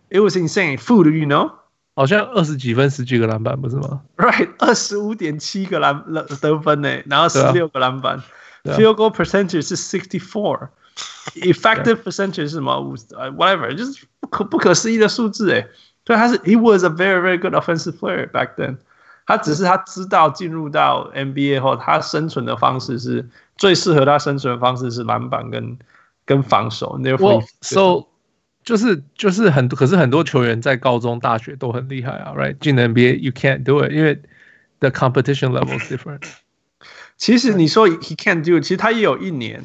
[0.09, 0.79] it was insane.
[0.79, 1.53] Food, you know?
[1.96, 6.04] 好像二十几分，十几个篮板，不是吗？Right，二十五点七个篮
[6.42, 8.22] 得分呢，然后十六个篮板。
[8.66, 12.82] Field goal percentage 是 sixty four，effective percentage 是什么？
[12.82, 15.68] 五呃，whatever，就是不可不可思议的数字哎。
[16.04, 18.78] 对，他是，he was a very very good offensive player back then。
[19.28, 25.78] 他只是他知道进入到 NBA 后，他生存的方式是最适合他生存的方式是篮板跟
[26.26, 27.00] 跟防守。
[27.00, 28.08] Well, so
[28.66, 32.58] 就是就是很可是很多球员在高中、大学都很厉害啊，right？
[32.60, 34.20] 进 NBA you can't do it，因为
[34.80, 36.24] the competition level is different。
[37.16, 39.64] 其实你说 he can't do 其实他也有一年，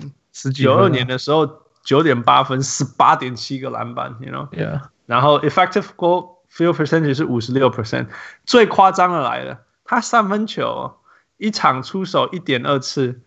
[0.54, 4.82] 九二年的时候九点八分，十八点七个篮板，you know？Yeah。
[5.06, 8.08] 然后 effective goal field percentage 是五十六 percent，
[8.44, 10.98] 最夸张的来了，他三分球
[11.38, 13.20] 一场出手一点二次，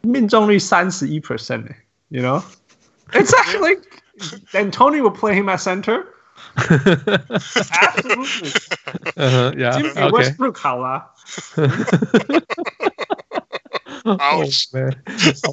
[0.00, 3.80] 命中率三十一 percent，you know？It's actually
[4.53, 6.07] And Tony will play him at center.
[6.57, 8.51] Absolutely.
[9.17, 9.77] Uh-huh, yeah.
[9.77, 10.09] Jimmy okay.
[10.11, 11.11] Westbrook 好啦。
[14.05, 14.95] Ouch, man.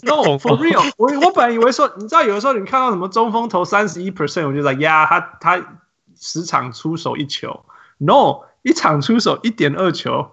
[0.03, 0.83] No, for real.
[0.99, 5.81] 我我本来以为说，你知道有的时候你看到什么中锋投三十一 percent，我就在呀，他他
[6.21, 7.65] 十场出手一球。
[7.99, 10.31] No，一场出手一点二球。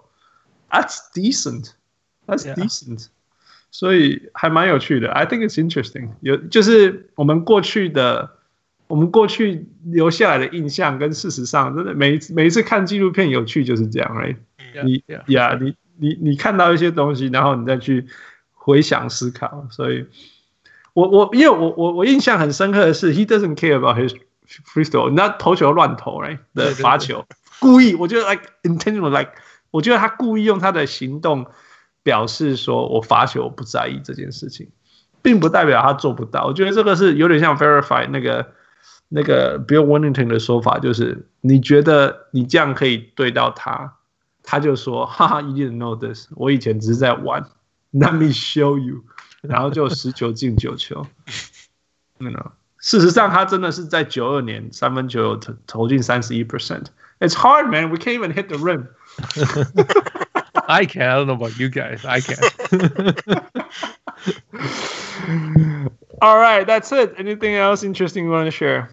[0.70, 1.74] That's decent.
[2.28, 2.56] That's yeah.
[2.56, 3.08] decent.
[3.75, 6.11] 所以还蛮有趣的，I think it's interesting。
[6.21, 8.31] 有就是我们过去的，
[8.87, 14.37] 我们过去留下来的印象跟事实上，真的每一次每一次看纪录片有趣就是这样，right？
[14.85, 18.07] 你呀，你你你看到一些东西，然后你再去
[18.53, 19.67] 回想思考。
[19.73, 20.07] 所以
[20.93, 24.15] 我我因为我我我印象很深刻的是，he doesn't care about his
[24.89, 26.39] throw，那投球乱投，right？
[26.55, 27.27] 的罚球，
[27.59, 29.33] 故意，我觉得 like intentional，like，
[29.73, 31.45] 我觉得他故意用他的行动。
[32.05, 34.69] 表示说我罚球我不在意这件事情，
[35.23, 36.45] 并不代表他做不到。
[36.45, 38.53] 我觉得这个是有点像 verify 那个
[39.09, 43.97] 那个 Bill Wennington 的说法，就是你觉得你这样可以对到他，
[44.43, 47.43] 他就说哈哈，you didn't know this，我以前只是在玩
[47.93, 49.03] ，Let me show you，
[49.41, 51.07] 然后就十球进九球。
[52.19, 56.85] You know，事实上他真的是在九二年三分球投投进三十一 percent。
[57.21, 57.91] It's hard, man.
[57.91, 58.89] We can't even hit the rim.
[60.68, 61.02] I can.
[61.04, 62.04] I don't know about you guys.
[62.06, 62.38] I can.
[66.22, 67.14] All right, that's it.
[67.18, 68.90] Anything else interesting you want to share?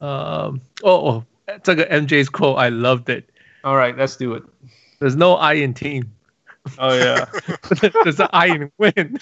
[0.00, 0.60] Um.
[0.82, 2.58] Oh, oh, it's like an MJ's quote.
[2.58, 3.30] I loved it.
[3.64, 4.42] All right, let's do it.
[5.00, 6.12] There's no I in team.
[6.78, 7.26] Oh yeah,
[7.80, 9.18] this is I win.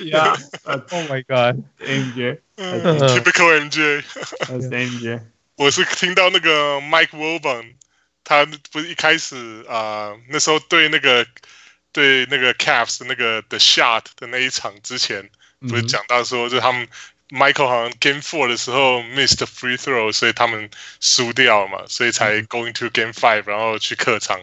[0.00, 0.36] yeah.
[0.66, 2.38] Oh my god, MJ.
[2.56, 4.02] Typical MJ.
[4.46, 5.20] That's MJ.
[5.56, 7.76] 我是听到那个 Mike Wilbon，
[8.23, 11.25] 他不是一开始啊、呃，那时候对那个
[11.91, 15.29] 对那个 Cavs 那个 The Shot 的那一场之前，
[15.59, 16.87] 不是讲到说，就他们
[17.29, 20.69] Michael 好像 Game Four 的时候 missed free throw，所以他们
[20.99, 24.41] 输掉嘛，所以才 going to Game Five，然后去客场。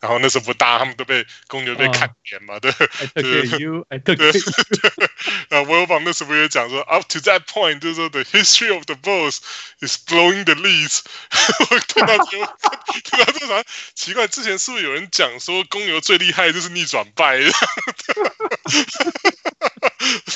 [0.00, 2.72] 然后那时候不大，他们都被公牛被砍扁嘛，对。
[2.72, 3.86] Took you。
[5.50, 9.38] 然后 Wilbon 那时候不也讲说，up to that point，就是说 the history of the Bulls
[9.80, 11.00] is blowing the leads。
[11.70, 12.56] 我听到之后，
[13.04, 13.62] 听到这啥
[13.94, 14.26] 奇怪？
[14.28, 17.36] 之前是不是有人讲说公牛最厉害就是逆转败？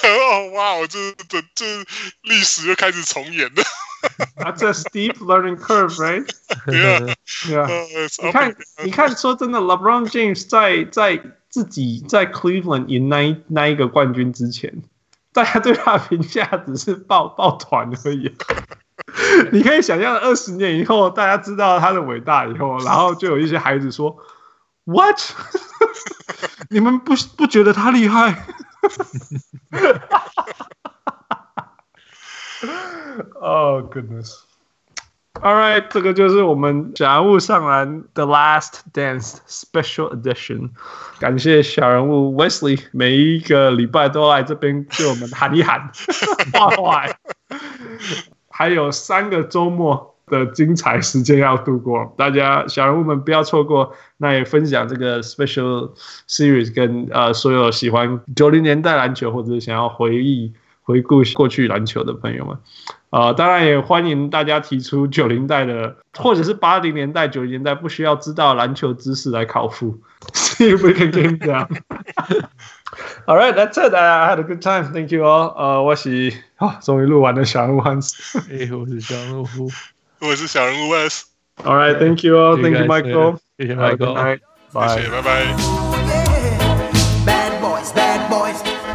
[0.02, 1.64] 然后哇，我这这这
[2.22, 3.64] 历史又开始重演了。
[4.36, 6.24] That's a steep learning curve, right?
[6.66, 7.14] Yeah,
[7.46, 7.66] yeah.
[8.22, 8.54] 你看，
[8.84, 14.82] 你看，说真的，LeBron James 在在自己在 Cleveland 赢那一那一个冠军之前，
[15.32, 18.34] 大家对他评价只是抱抱团而已。
[19.52, 24.16] 你可以想象，二十年以后，大家知道他的伟大以后，然后就有一些孩子说
[24.84, 25.18] ：“What？
[26.70, 28.46] 你们不不觉得他厉害？”
[33.40, 34.42] Oh goodness!
[35.42, 40.70] All right，这个就是我们小人物上篮 The Last Dance Special Edition。
[41.18, 45.90] 感谢小人物 Wesley，每一个礼拜都来这边对我们喊一喊，
[46.52, 47.18] 坏坏。
[48.48, 53.92] 还有三个周末的精彩时间要度过，大家小人物们不要错过。
[54.16, 55.90] 那也分享这个 Special
[56.28, 60.52] Series 跟呃所有喜欢九零年代篮球或者是想要回忆。
[60.84, 62.56] 回顾过去篮球的朋友们，
[63.10, 69.98] 啊、呃，当然也欢迎大家提出九零代的，或者是八零年代、九零年代不需要知道篮球知识来考复。
[70.32, 71.66] See if we can get down.
[73.26, 73.94] All right, that's it.
[73.94, 74.92] I had a good time.
[74.92, 75.52] Thank you all.
[75.56, 78.12] 呃，我是啊，终于录完了小人物 Hans。
[78.50, 79.46] 哎，我是小人物，
[80.20, 81.22] 我是小人物 Wes。
[81.64, 82.60] All right, thank you all.
[82.60, 83.38] Thank you, Michael.
[83.58, 84.38] 谢谢 Michael.
[84.72, 84.88] Bye.
[84.88, 85.83] 谢谢，拜拜。